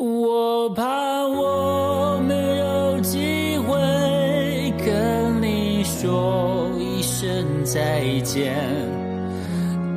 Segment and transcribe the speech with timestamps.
[0.00, 3.74] 我怕我没有机会
[4.78, 7.28] 跟你说一声
[7.64, 8.54] 再见，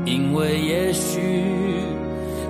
[0.03, 1.19] 因为也许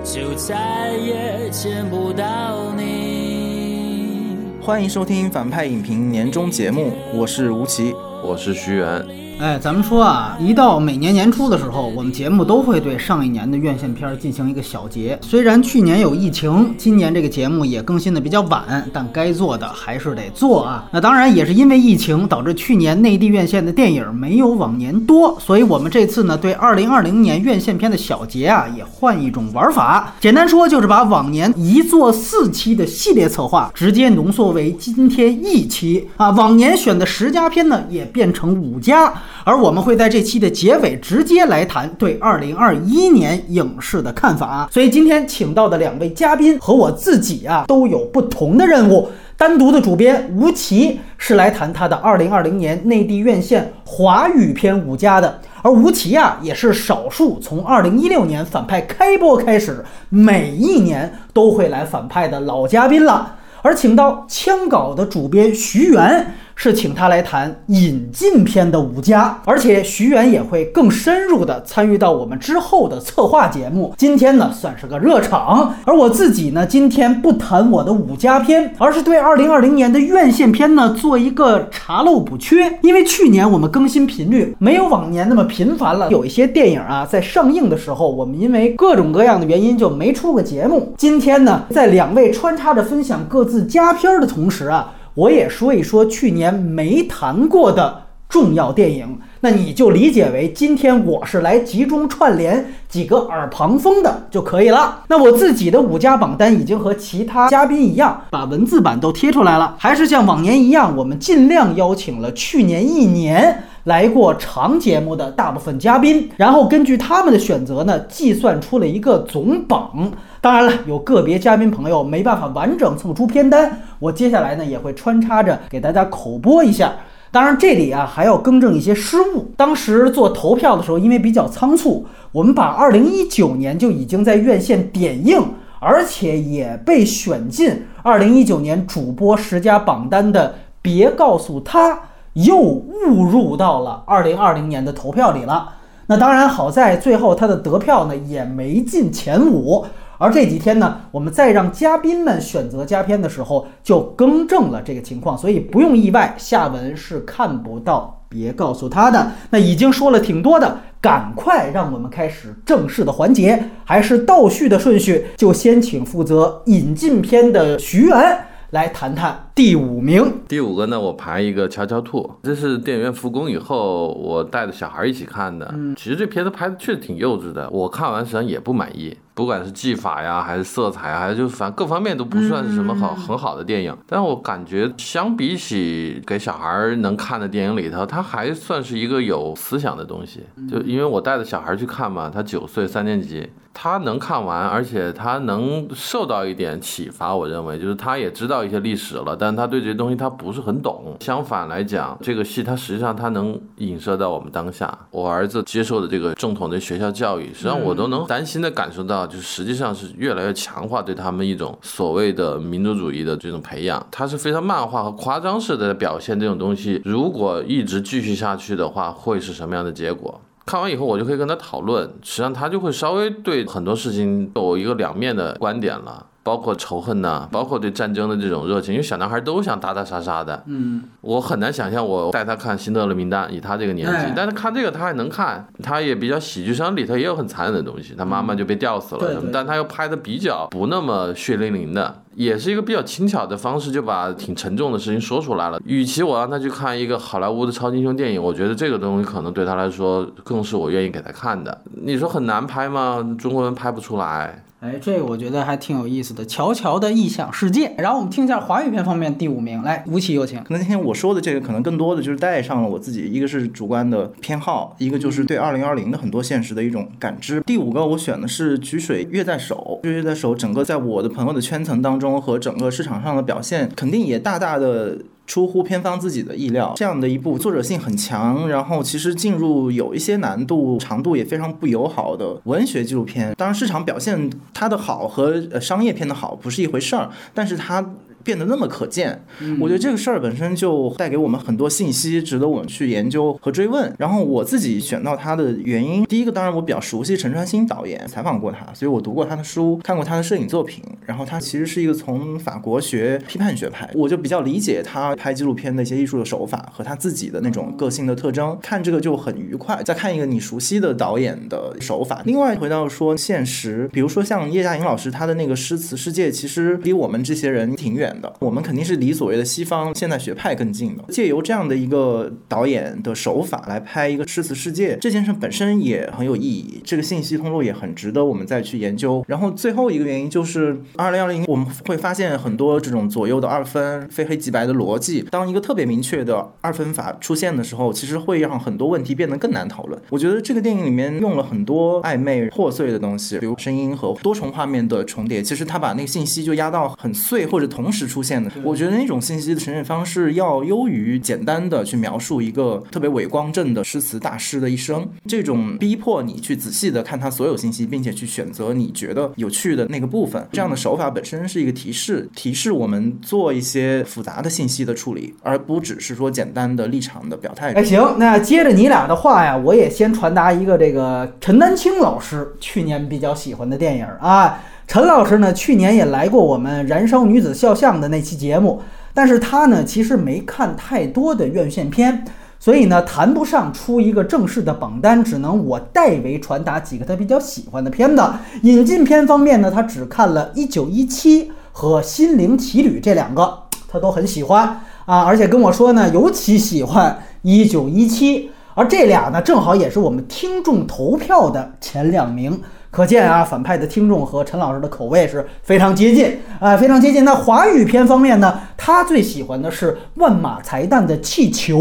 [0.02, 4.34] 就再也见不到你。
[4.62, 7.94] 欢迎收听反派影评年终节目，我是吴奇，
[8.24, 9.06] 我是徐源。
[9.38, 15.18] 哎，咱们说啊，一到每年年初的时候，我们节目都会对上一年的院线片进行一个小结。
[15.20, 20.88] 虽然去年有疫情，今年这个节目也更新的比较晚，但该做的还是得做啊。
[20.92, 30.14] 那当然也是因为疫情导致去年内地院线的电影没有往年多，所以我们这次呢对二零二零年院线片的小结啊也换一种玩法。
[30.20, 36.30] 简单说就是把往年一做四期的系列策划直接浓缩为今天一期啊。
[36.30, 39.12] 往年选的十佳片呢也变成五家。
[39.44, 49.08] 而我们会在这期的结尾直接来谈对二零二一年影视的看法，所以今天请到的两位嘉宾和我自己啊都有不同的任务。
[49.36, 63.36] 单独的主编吴奇是来谈他的二零二零年内地院线华语片五佳的，而吴奇啊也是少数从二零一六年反派开播开始每一年都会来反派的老嘉宾了。
[63.62, 66.34] 而请到枪稿的主编徐源。
[66.64, 73.92] 是请他来谈引进片的五家，而且徐远也会更深入的参与到我们之后的策划节目。
[73.98, 82.78] 今天呢算是个热场，而我自己呢今天不谈我的五家片，而是对二零二零年的院线片呢做一个查漏补缺。
[82.82, 90.94] 因为去年我们更新频率没有往年那么频繁了，有一些电影啊在上映的时候，我们因为各种各样的原因就没出过节目。
[90.96, 94.92] 今天呢，在两位穿插着分享各自佳片的同时啊。
[95.14, 105.02] 我也说一说去年没谈过的重要电影，那你就理解为今天我是来集中串联几个耳旁风的就可以了。
[105.08, 109.74] 那我自己的五家榜单已经和其他嘉宾一样，把文字版都贴出来了。
[109.78, 120.12] 还是像往年一样，我们尽量邀请了去年一年来过长节目的大部分嘉宾，然后根据他们的选择呢，计算出了一个总榜。
[120.40, 126.92] 当然了，有个别嘉宾朋友没办法完整凑出片单，我接下来呢也会穿插着给大家口播一下。
[127.32, 129.50] 当然这里啊还要更正一些失误。
[129.56, 135.42] 当时做投票的时候，因为比较仓促，我们把2019年就已经在院线点映，
[135.80, 140.50] 而且也被选进2019年主播十佳榜单的
[140.80, 141.90] 《别告诉他》
[142.34, 145.74] 又误入到了2020年的投票里了。
[146.06, 149.84] 那当然好在最后他的得票呢也没进前五。
[150.18, 158.20] 而这几天呢，我们再让嘉宾们选择佳片的时候，就更正了这个情况，所以不用意外，下文是看不到。
[158.28, 168.38] 别告诉他的，那已经说了挺多的，赶快让我们开始正式的环节，还是倒序的顺序，就先请负责引进片的徐源。
[168.70, 170.40] 来谈谈第五名。
[170.48, 175.70] 第五个呢，我排一个《悄悄兔》，这是电影院复工以后，我带着小孩一起看的。
[175.74, 183.94] 嗯，其实这片子拍的确实挺幼稚的，我看完实际上也不满意，不管是技法呀，还是色彩啊，还是就反正各方面都不算是什么好很好的电影。
[184.06, 190.40] 但我感觉相比起给小孩能看的电影里头，它还算是一个有思想的东西。
[190.66, 193.50] 就因为我带着小孩去看嘛，他九岁三年级。
[193.74, 197.34] 他能看完，而且他能受到一点启发。
[197.34, 201.16] 我认为，就是他也知道一些历史了，但他对这些东西他不是很懂。
[201.18, 204.96] 相反来讲，这个戏他实际上他能影射到我们当下。
[205.10, 214.06] 我儿子接受的这个正统的学校教育，实际上我都能担心的感受到，就是实际上是越来越强化对他们一种所谓的民族主义的这种培养。
[214.12, 217.02] 他是非常漫画和夸张式的表现这种东西。
[217.04, 220.40] 如果一直继续下去的话，会是什么样的结果？
[220.64, 226.24] 看完以后，我就可以跟他讨论，实际上他就会稍微对很多事情有一个两面的观点了。
[226.42, 230.62] 包括仇恨呐，包括对战争的这种热情，因为小男孩都想打打杀杀的。
[230.66, 245.78] 嗯，我很难想象我带他看《辛德勒名单》，以他这个年纪，但是看这个他还能看，他也比较喜剧，上里头也有很残忍的东西，他妈妈就被吊死了什么，但他又拍的比较不那么血淋淋的，也是一个比较轻巧的方式，就把挺沉重的事情说出来了。
[245.84, 251.80] 与其我让他去看一个好莱坞的超级英雄电影，我觉得这个东西可能对他来说更是我愿意给他看的。
[252.02, 253.36] 你说很难拍吗？
[253.38, 254.64] 中国人拍不出来。
[254.82, 257.94] 哎，这个我觉得还挺有意思的，乔乔的异想世界。
[257.96, 260.58] 然后我们听一下华语片方面第五名，来，吴奇有请。
[260.64, 267.60] 可能今天我说的这个，可能更多的就是带上了我自己，一个是主观的偏好，一个就是对二零二零的很多现实的一种感知。
[267.60, 275.16] 第五个我选的是《曲水月在手》，《曲水月在手》整个在我的朋友的圈层当中和整个市场上的表现，肯定也大大的。
[275.52, 276.94] 出乎片方自己的意料。
[276.96, 283.52] 这样的一部作者性很强，然后其实进入有一些难度、长度也非常不友好的文学纪录片。
[283.58, 288.02] 当然，市场表现它的好和商业片的好不是一回事儿，但是它。
[288.42, 289.42] 变得那么可见，
[289.80, 294.12] 我觉得这个事儿本身就带给我们很多信息，值得我们去研究和追问。
[294.18, 301.02] 然后我自己选到他的原因，第一个当然我比较熟悉陈传新导演，采访过他，所以我读过他的书，看过他的摄影作品。
[301.24, 310.02] 然后他其实是一个从法国学批判学派，我就比较理解他拍纪录片的一些艺术的手法和他自己的那种个性的特征，看这个就很愉快。
[310.02, 312.42] 再看一个你熟悉的导演的手法。
[312.44, 318.31] 另外回到说现实，比如说像叶嘉莹老师他的那个诗词世界，其实离我们这些人挺远。
[318.60, 321.24] 我们肯定是离所谓的西方现代学派更近的。
[321.28, 327.00] 借由这样的一个导演的手法来拍一个诗词世界，这件事本身也很有意义。
[327.04, 329.44] 这个信息通路也很值得我们再去研究。
[329.46, 335.44] 然后最后一个原因就是，二零二零我们会发现很多这种左右的二分、非黑即白的逻辑。
[335.50, 340.20] 当一个特别明确的二分法出现的时候，其实会让很多问题变得更难讨论。
[340.30, 345.62] 我觉得这个电影里面用了很多暧昧、破碎的东西，比如声音和多重画面的重叠。
[345.62, 348.70] 其实他把那个信息就压到很碎或者同时出现的。
[348.82, 355.28] 我觉得那种信息的呈现方式要优于简单的去描述一个特别伟光正的诗词大师的一生。
[355.46, 367.92] 这种逼迫你去仔细的看他所有信息，并且去选择你觉得有趣的那个部分，这样的手法本身是一个提示，提示我们做一些复杂的信息的处理，而不只是说简单的立场的表态。
[367.92, 374.78] 哎，行，那接着你俩的话呀，我也先传达一个这个陈丹青老师去年比较喜欢的电影啊。
[375.06, 379.02] 陈老师呢，去年也来过我们《燃烧女子肖像》的那期节目，
[379.34, 382.44] 但是他呢，其实没看太多的院线片，
[382.78, 388.42] 所以呢，谈不上出一个正式的榜单，只能我代为传达几个他比较喜欢的片子。
[388.82, 402.80] 引进片方面呢，他只看了一九一七和《心灵奇旅》这两个，他都很喜欢啊，而且跟我说呢，尤其喜欢一九一七，而这俩呢，正好也是我们听众投票的前两名。
[403.12, 407.44] 可见啊，反派的听众和陈老师的口味是非常接近啊，非常接近。
[407.44, 411.98] 那华语片方面呢，他最喜欢的是万马才旦的《气球》，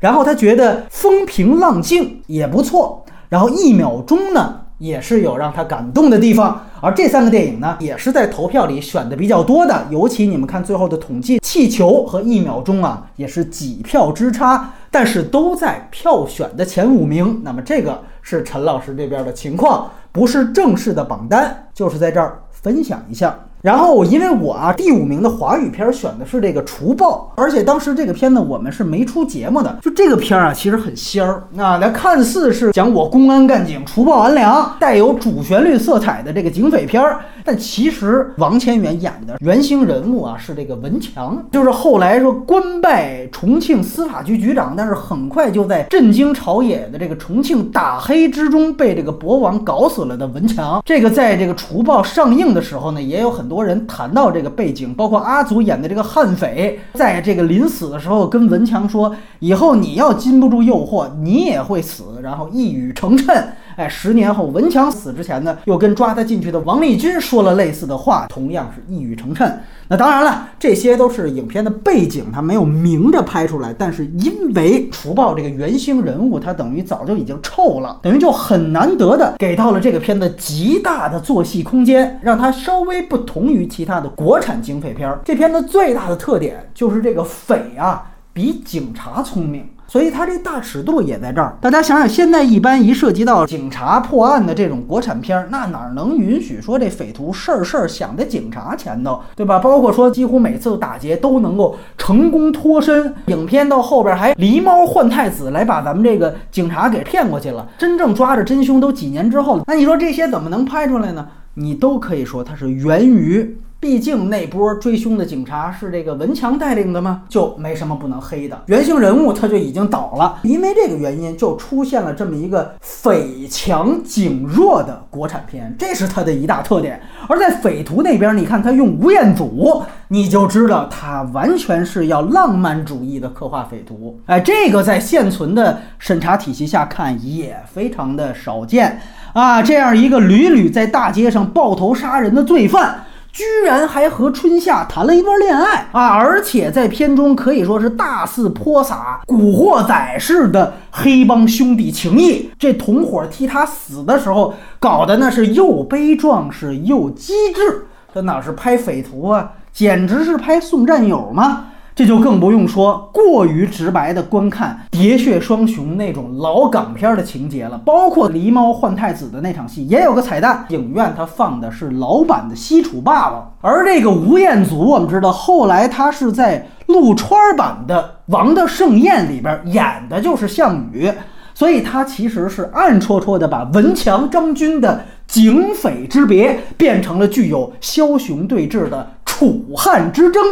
[0.00, 6.62] 然后他觉得《风平浪静》也不错，然后一秒钟呢也是有让他感动的地方。
[6.80, 9.86] 而这三个电影呢，也是在投票里选的比较多的。
[9.90, 17.42] 尤其你们看最后的统计，《气球》和《一秒钟》啊，也是几票之差，但是都在票选的前五名。
[17.44, 19.90] 那么这个是陈老师这边的情况。
[20.16, 23.38] 不是正式的榜单，就是在这儿分享一下。
[23.66, 29.76] 然后，因为我啊，第五名的华语片选的是这个《除暴》，而且当时这个片子我们是没出节目的。
[29.82, 50.80] 就这个片儿啊，其实很仙儿啊，它看似是讲我公安干警除暴安良，带有主旋律色彩的这个警匪片儿，但其实王千源演的原型人物啊是这个文强，就是后来说官拜重庆司法局局长，但是很快就在震惊朝野的这个重庆打黑之中被这个博王搞死了的文强。
[50.86, 53.55] 这个在这个《除暴》上映的时候呢，也有很多。
[53.56, 63.42] 国人谈到这个背景，包括阿祖演的这个悍匪，在这个临死的时候跟文强说：“以后你要禁不住诱惑，你也会死。”然后一语成谶。
[63.76, 69.52] 哎，十年后文强死之前呢，又跟抓他进去的王立军说了类似的话，同样是一语成谶。
[69.88, 73.74] 那当然了，这些都是影片的背景，他没有明着拍出来。
[73.78, 85.06] 但是因为除暴这个原型人物，他等于早就已经臭了，等于就很难得的给到了这个片子极大的做戏空间，让它稍微不同于其他的国产警匪片。
[85.22, 89.68] 这片子最大的特点就是这个匪啊，比警察聪明。
[89.88, 91.56] 所以它这大尺度也在这儿。
[91.60, 99.58] 大家想想，现在一般一涉及到警察破案的这种国产片儿，那哪能允许说这匪徒事儿事儿想在警察前头，对吧？
[99.58, 109.64] 包括说几乎每次打劫都能够成功脱身，影片到后边还狸猫换太子来把咱们这个警察给骗过去了，真正抓着真凶都几年之后了。
[109.66, 111.26] 那你说这些怎么能拍出来呢？
[111.54, 113.58] 你都可以说它是源于。
[113.78, 117.22] 毕竟那波追凶的警察是这个文强带领的吗？
[117.28, 118.60] 就没什么不能黑的。
[118.66, 127.00] 原型人物他就已经倒了，因为这个原因就出现了这么一个匪强警弱的国产片，这是他的一大特点。
[127.28, 134.18] 而在匪徒那边，你看他用吴彦祖，你就知道他完全是要浪漫主义的刻画匪徒。
[134.26, 139.00] 哎，这个在现存的审查体系下看也非常的少见
[139.34, 139.62] 啊。
[139.62, 143.04] 这样一个屡屡在大街上爆头杀人的罪犯。
[143.36, 146.08] 居然还和春夏谈了一段恋爱啊！
[146.08, 152.50] 而且在片中可以说是大肆泼洒古惑仔式的黑帮兄弟情谊。
[152.58, 157.86] 这同伙替他死的时候，搞得那是又悲壮是又机智。
[158.14, 161.66] 这哪是拍匪徒啊，简直是拍送战友吗？
[161.96, 167.78] 这就更不用说过于直白的观看喋血双雄那种老港片的情节了。
[167.86, 181.10] 包括狸猫换太子的那场戏也有个彩蛋，影院它放的是老版的西楚霸王，而这个吴彦祖，我们知道后来他是在陆川版的《王的盛宴》里边演的就是项羽，
[181.54, 189.12] 所以他其实是暗戳戳的把文强张军的警匪之别变成了具有枭雄对峙的。
[189.38, 190.42] 楚汉之争，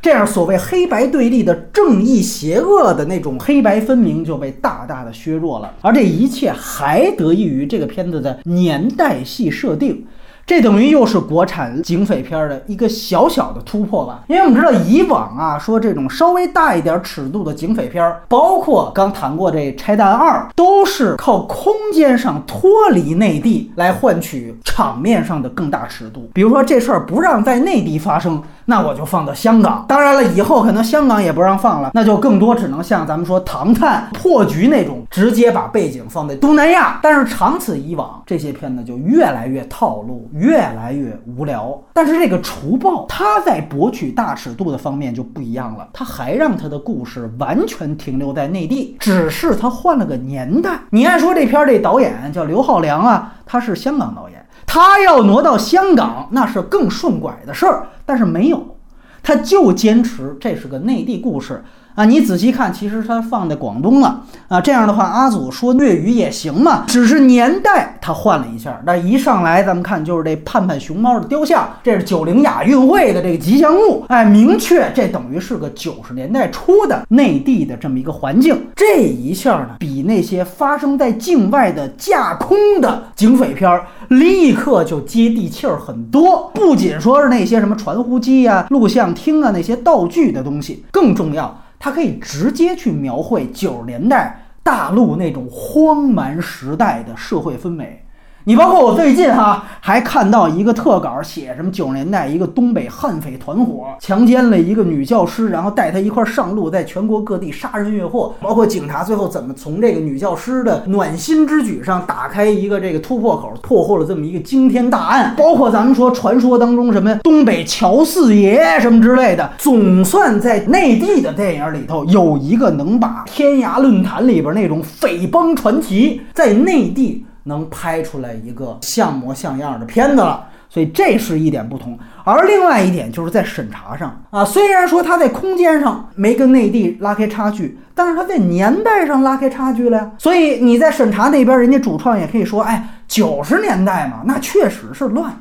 [0.00, 10.06] 这样所谓黑白对立的正义邪恶的那种黑白分明就被大大的削弱了，而这一切还得益于这个片子的年代戏设定。
[10.46, 26.28] 这等于又是国产警匪片的一个小小的突破吧，因为我们知道以往啊，说这种稍微大一点尺度的警匪片，包括刚谈过这《拆弹二》，都是靠空间上脱离内地来换取场面上的更大尺度。
[26.34, 28.42] 比如说这事儿不让在内地发生。
[28.66, 37.00] 那我就放到香港，当然了，以后可能香港也不让放了，那就更多只能像咱们说《唐探》《破局》那种，直接把背景放在东南亚。
[37.02, 41.78] 但是长此以往，这些片子就越来越套路，越来越无聊。
[41.92, 50.80] 但是这个《除暴》，他在博取大尺度的方面就不一样了，他还让他的故事完全停留在内地，只是他换了个年代。
[50.90, 54.44] 你按说这片这导演叫刘浩良啊，他是香港导演。
[54.66, 58.76] 他要挪到香港，那是更顺拐的事儿，但是没有，
[59.22, 61.64] 他就坚持这是个内地故事。
[61.94, 64.60] 啊，你仔细看，其实它放在广东了啊。
[64.60, 68.80] 这样的话，阿祖说粤语也行嘛，只是年代他换了一下。
[68.86, 74.04] 那一上来，咱们看就是这盼盼熊猫的雕像，这是九零亚运会的这个吉祥物。
[74.08, 78.58] 哎，明确这等于是个九十年代初的内地的这么一个环境。
[78.74, 86.50] 这一下呢，比那些发生在境外的架空的警匪片儿立刻就接地气儿很多。
[86.54, 91.60] 不仅说是那些什么传呼机呀、录像厅啊那些道具的东西，更重要。
[91.80, 98.04] 它可以直接去描绘九十年代大陆那种荒蛮时代的社会氛围。
[98.44, 108.34] 你包括我最近哈还看到一个特稿，写什么九十年代一个东北悍匪团伙强奸了一个女教师，然后带她一块上路，在全国各地杀人越货。
[108.40, 115.34] 包括警察最后怎么从这个女教师的暖心之举上打开一个这个突破口，破获了这么一个惊天大案。
[115.36, 127.26] 包括咱们说传说当中什么东北乔四爷什么之类的，总算在内地的电影里头有一个能把天涯论坛里边那种匪帮传奇在内地。
[127.44, 131.98] 能拍出来一个像模像样的片子了，所以这是一点不同。
[132.24, 140.10] 而另外一点就是在审查上啊，虽然说它在空间上没跟内地拉开差距，但是它在年代上拉开差距了呀。
[140.18, 145.32] 所以你在审查那边，人家主创也可以说，哎，九十年代嘛，那确实是乱，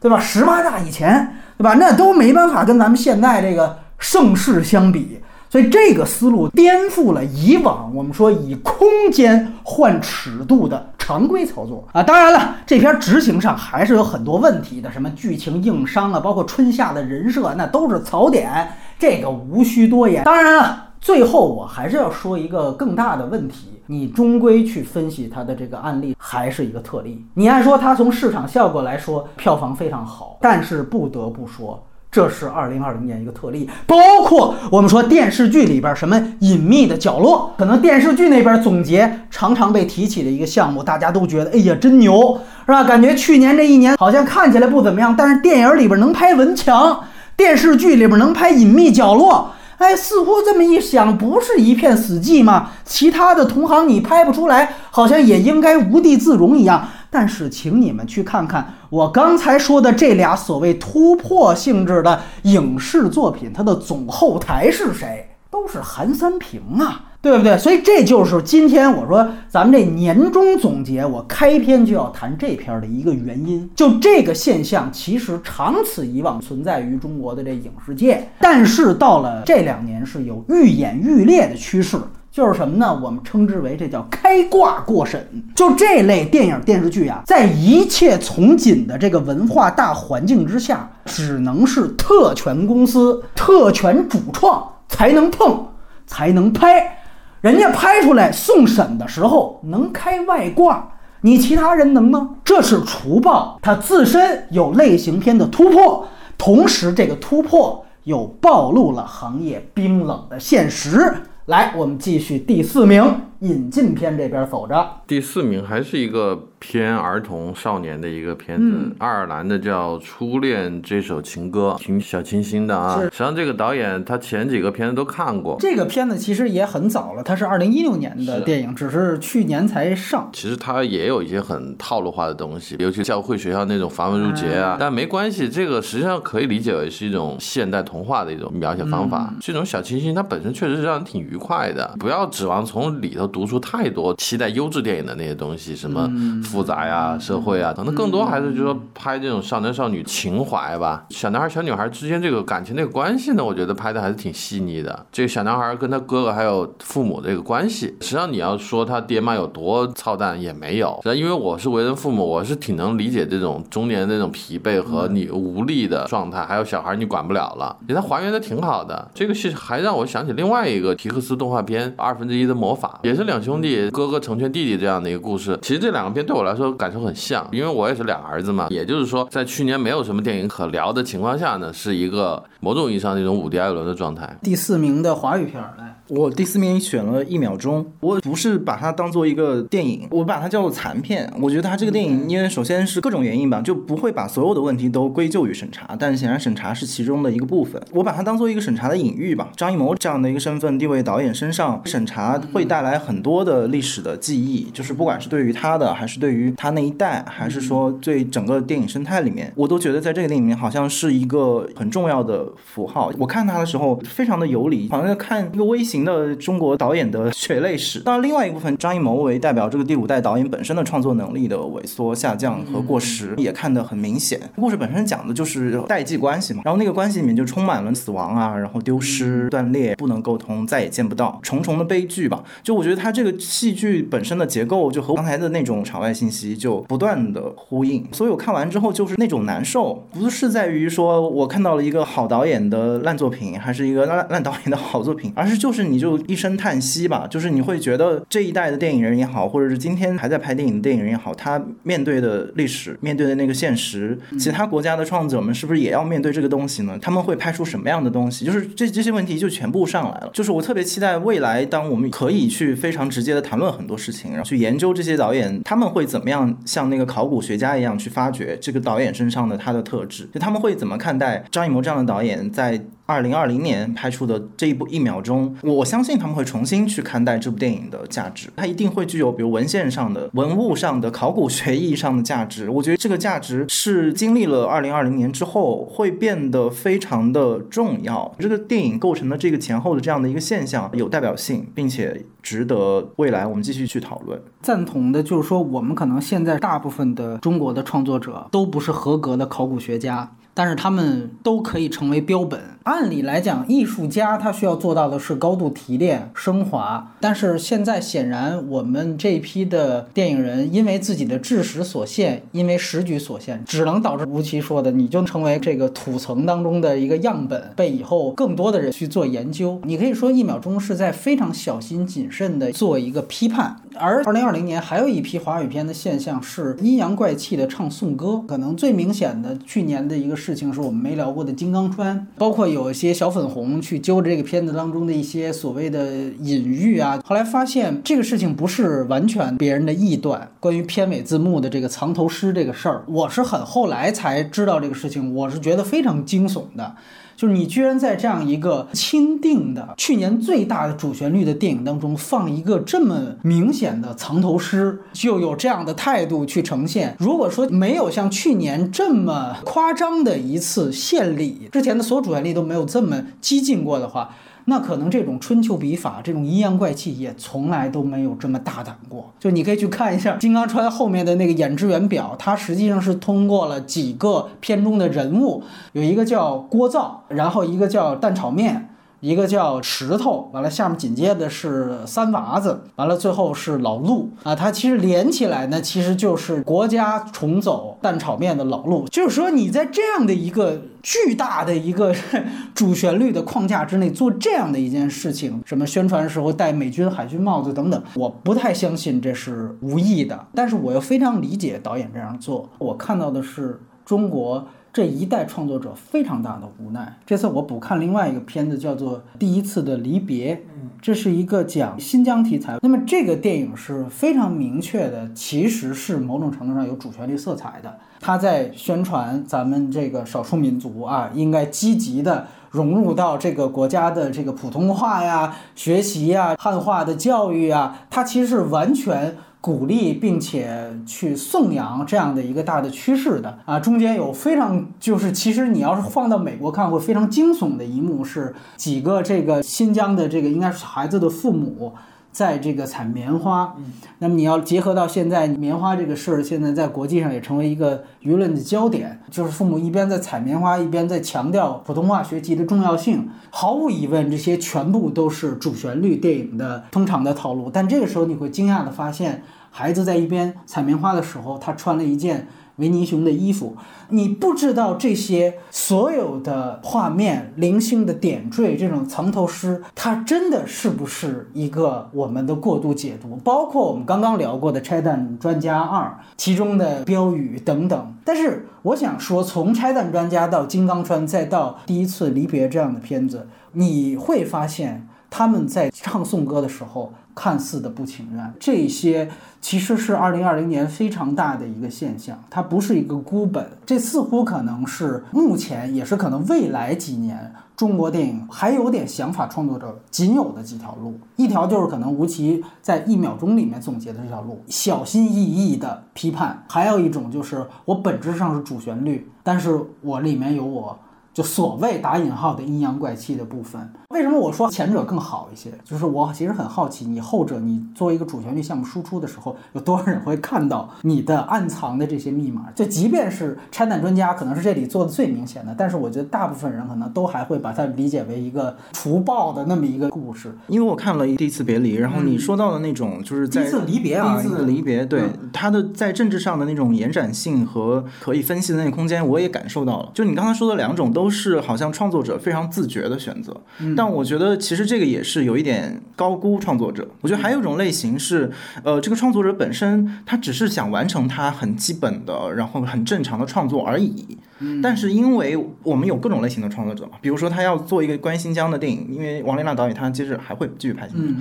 [0.00, 0.18] 对吧？
[0.18, 1.74] 十八大以前，对吧？
[1.74, 5.20] 那都没办法跟咱们现在这个盛世相比。
[5.54, 12.02] 所以这个思路颠覆了以往我们说以空间换尺度的常规操作啊！
[12.02, 18.68] 当然了，这篇执行上还是有很多问题的，什么剧情硬伤啊，包括春夏的人设，那都是槽点，
[18.98, 20.24] 这个无需多言。
[20.24, 27.24] 当然了，最后我还是要说一个更大的问题：你终归去分析它的这个案例，还是一个特例。
[27.34, 31.80] 你按说它从市场效果来说，票房非常好，但是不得不说。
[32.14, 42.84] 这是二零二零年一个特例，包括我们说电视剧里边什么隐秘的角落，可能电视剧那边总结常常被提起的一个项目，大家都觉得哎呀真牛，是吧？
[42.84, 47.00] 感觉去年这一年好像看起来不怎么样，但是电影里边能拍文强，
[47.36, 52.70] 电视剧里边能拍隐秘角落，哎，似乎这么一想，不是一片死寂吗？
[52.84, 56.86] 其他的同行你拍不出来，好像也应该无地自容一样。
[57.14, 65.30] 但是，请你们去看看我刚才说的这俩所谓突破性质的影视作品，它的总后台是谁？
[65.48, 67.56] 都是韩三平啊，对不对？
[67.56, 73.70] 所以这就是今天我说咱们这年终总结，我开篇就要谈这篇的一个原因。
[73.76, 81.96] 就这个现象，其实长此以往存在于中国的这影视界，但是到了这两年是有愈演愈烈的趋势。
[82.34, 83.00] 就是什么呢？
[83.00, 85.24] 我们称之为这叫开挂过审。
[85.54, 95.64] 就这类电影电视剧啊，在一切从紧的这个文化大环境之下，只能是特权公司、特权主创才能碰，
[96.08, 96.98] 才能拍。
[97.40, 100.88] 人家拍出来送审的时候能开外挂，
[101.20, 102.30] 你其他人能吗？
[102.44, 111.14] 这是除暴它自身有类型片的突破，同时这个突破又暴露了行业冰冷的现实。
[111.46, 113.04] 来，我们继续第四名
[113.40, 115.02] 引进片这边走着。
[115.06, 122.96] 第四名还是一个偏儿童少年的一个片子，嗯爱尔兰的叫《初恋这首情歌》，挺小清新的啊。
[122.98, 125.58] 是实际上这个导演他前几个片子都看过。
[125.60, 130.30] 这个片子其实也很早了，它是二零一六年的电影，只是去年才上。
[130.32, 139.30] 其实它也有一些很套路化的东西，尤其教会学校那种繁文缛节啊，但没关系，这个实际上可以理解为是一种现代童话的一种描写方法。
[139.42, 146.08] 这种小清新，它本身确实是让人挺愉快的，不要指望从里头读出太多期待优质电影的那些东西，什么
[146.44, 155.06] 复杂呀、社会啊等等，更多还是就是说拍这种少男少女情怀吧，小男孩小女孩之间这个感情这个关系呢，我觉得拍的还是挺细腻的。
[155.10, 169.10] 这个小男孩跟他哥哥还有父母这个关系，实际上你要说他爹妈有多操蛋也没有，实际上因为我是为人父母，我是挺能理解这种中年的那种疲惫和你无力的状态，还有小孩你管不了了，给他还原的挺好的。
[169.12, 175.58] 这个戏还让我想起另外一个皮克斯动画片《二分之一的魔法》，也是两兄弟哥哥成全弟弟这样的一个故事。
[175.62, 184.36] 其实这两个片对我来说感受很像，因为我也是俩儿子嘛，也就是说在去年没有什么电影可聊的情况下呢，是一个某种意义上那种五迪·艾伦的状态。
[184.42, 191.32] 第四名的华语片来，我第四名选了一秒钟，我不是把它当做一个电影，我把它叫做残片。
[191.40, 197.82] 我觉得它这个电影，因为首先是各种原因吧，就不会把所有的问题都归咎于审查，但显然审查是其中的一个部分。
[197.92, 199.50] 我把它当做一个审查的隐喻吧。
[199.56, 213.10] 张艺谋这样的一个身份地位导演身上，审查会带来很多的历史的记忆，就是不管是对于他的，还是对于他那一代，还是说对整个电影生态里面，我都觉得在这个电影里面好像是一个很重要的符号。
[213.18, 218.00] 我看他的时候非常的有理，好像在看一个微型的中国导演的血泪史。
[218.00, 224.40] 当然，另外一部分，张艺谋为代表这个第五代导演本身的创作能力的萎缩、下降和过时，也看得很明显。
[224.56, 232.42] 故事本身讲的就是代际关系嘛，然后那个关系里面就充满了死亡啊，然后丢失、断裂、不能沟通、再也见不到，重重的悲剧吧。
[232.62, 256.98] 就我觉得他这个戏剧本身的结构，就和刚才的那种场外信息就不断的呼应，所以我看完之后就是那种难受，不是在于说我看到了一个好导演的烂作品，还是一个烂烂导演的好作品，而是就是你就一声叹息吧，就是你会觉得这一代的电影人也好，或者是今天还在拍电影的电影人也好，他面对的历史，面对的那个现实，其他国家的创作者们是不是也要面对这个东西呢？
[257.00, 258.44] 他们会拍出什么样的东西？
[258.44, 260.30] 就是这这些问题就全部上来了。
[260.32, 272.80] 就是我特别期待未来，当我们可以去非常直接的谈论很多事情，然后去研究这些导演他们会怎么样像那个考古学家一样去发掘这个导演身上的他的特质，就他们会怎么看待张艺谋这样的导演在。
[273.06, 282.70] 二零二零年拍出的这一部《一秒钟》，我相信他们会重新去看待这部电影的价值，它一定会具有比如文献上的、文物上的、考古学意义上的价值。
[282.70, 288.34] 我觉得这个价值是经历了二零二零年之后会变得非常的重要。
[288.38, 294.40] 这个电影构成的这个前后的这样的一个现象有代表性，并且值得未来我们继续去讨论。
[294.62, 300.32] 赞同的就是说，我们可能现在大部分的中国的创作者都不是合格的考古学家。
[300.54, 302.60] 但是他们都可以成为标本。
[302.84, 307.14] 按理来讲，艺术家他需要做到的是高度提炼、升华。
[307.18, 319.80] 但是现在显然，我们这一批的电影人因为自己的知识所限，因为时局所限，只能导致吴奇说的，你就成为这个土层当中的一个样本，被以后更多的人去做研究。
[319.84, 323.76] 你可以说，一秒钟是在非常小心谨慎的做一个批判。
[323.94, 340.50] 而二零二零年还有一批华语片的现象是阴阳怪气的唱颂歌，可能最明显的去年的一个事情是我们没聊过的《金刚川》，包括有一些小粉红去揪着这个片子当中的一些所谓的隐喻啊，后来发现这个事情不是完全别人的臆断。
[340.60, 346.94] 关于片尾字幕的这个藏头诗这个事儿，我是很后来才知道这个事情，我是觉得非常惊悚的。
[347.36, 357.16] 就是你居然在这样一个钦定的去年最大的主旋律的电影当中放一个这么明显的藏头诗，就有这样的态度去呈现。
[357.18, 364.30] 如果说没有像去年这么夸张的一次献礼，之前的所有主旋律都没有这么激进过的话。
[364.66, 369.32] 那可能这种春秋笔法，这种阴阳怪气也从来都没有这么大胆过。
[369.38, 378.90] 就你可以去看一下《金刚川》后面的那个演职员表，它实际上是通过了几个片中的人物，有一个叫郭造，然后一个叫蛋炒面。
[379.24, 389.08] 一个叫石头，完了下面紧接着是三娃子，完了最后是老陆啊，它其实连起来呢，其实就是国家重走蛋炒面的老陆。
[389.08, 392.14] 就是说你在这样的一个巨大的一个
[392.76, 402.68] 主旋律的框架之内做这样的一件事情，什么宣传时候戴美军海军帽子等等，我不太相信这是无意的，但是我又非常理解导演这样做。
[402.76, 404.68] 我看到的是中国。
[404.94, 407.18] 这一代创作者非常大的无奈。
[407.26, 410.54] 这次我补看另外一个片子，叫做《第一次的离别》，
[411.02, 412.78] 这是一个讲新疆题材。
[412.80, 417.98] 那么这个电影是非常明确的，其实是某种程度上有主旋律色彩的。
[418.20, 429.36] 他在宣传咱们这个少数民族啊，应该积极的融入到这个国家的这个普通话呀、学习呀、汉化的教育啊，它其实是完全。
[429.64, 441.94] 鼓励并且去颂扬这样的一个大的趋势的啊，中间有非常就是其实你要是放到美国看会非常惊悚的一幕是几个这个新疆的这个应该是孩子的父母。
[442.34, 443.76] 在这个采棉花，
[444.18, 449.20] 那么你要结合到现在棉花这个事儿，现在在国际上也成为一个舆论的焦点。
[449.30, 453.30] 就是父母一边在采棉花，一边在强调普通话学习的重要性。
[453.50, 457.70] 毫无疑问，这些全部都是主旋律电影的通常的套路。
[457.72, 462.48] 但这个时候，你会惊讶的发现，孩子在一边采棉花的时候，他穿了一件。
[462.76, 463.76] 维尼熊的衣服，
[464.08, 473.36] 你不知道这些所有的画面、零星的点缀，这种藏头诗，它真的是不是一个我们的过度解读？
[473.36, 476.06] 包括我们刚刚聊过的《拆弹专家二》
[476.36, 478.14] 其中的标语等等。
[478.24, 487.12] 但是我想说，从《拆弹专家》到《金刚川》，再到《第一次离别》这样的片子，你会发现他们在唱颂歌的时候。
[487.34, 489.28] 看似的不情愿，这些
[489.60, 510.96] 其实是二零二零年非常大的一个现象，它不是一个孤本，这似乎可能是目前也是可能未来几年中国电影还有点想法创作者仅有的几条路，一条就是可能吴奇在一秒钟里面总结的这条路，小心翼翼的批判；还有一种就是我本质上是主旋律，但是我里面有我。
[511.34, 515.68] 就所谓打引号的阴阳怪气的部分，为什么我说前者更好一些？
[515.84, 522.66] 就是我其实很好奇，你后者你作为一个主旋律项目输出的时候，有多少人会看到你的暗藏的这些密码？
[522.76, 530.56] 就即便是拆弹专家，可能是这里做的最明显的，但是我觉得大部分人可能都还会把它理解为一个除暴的那么一个故事。
[530.68, 540.10] 因为我看了第一次别离，然后你说到的那种就是在第一次离别啊，第一次离别，对他的在政治上的那种延展性和可以分析的那个空间，我也感受到了。
[540.14, 541.23] 就你刚才说的两种都。
[541.24, 543.58] 都是好像创作者非常自觉的选择，
[543.96, 547.08] 但我觉得其实这个也是有一点高估创作者。
[547.22, 548.50] 我觉得还有一种类型是，
[548.82, 554.36] 呃，这个创作者本身他只是想完成他很基本的，然后很正常的创作而已。
[554.82, 561.34] 但是因为我们有各种类型的创作者嘛，比如说他要做一个关于新疆的电影，因为王琳娜导演他接着还会继续拍新疆。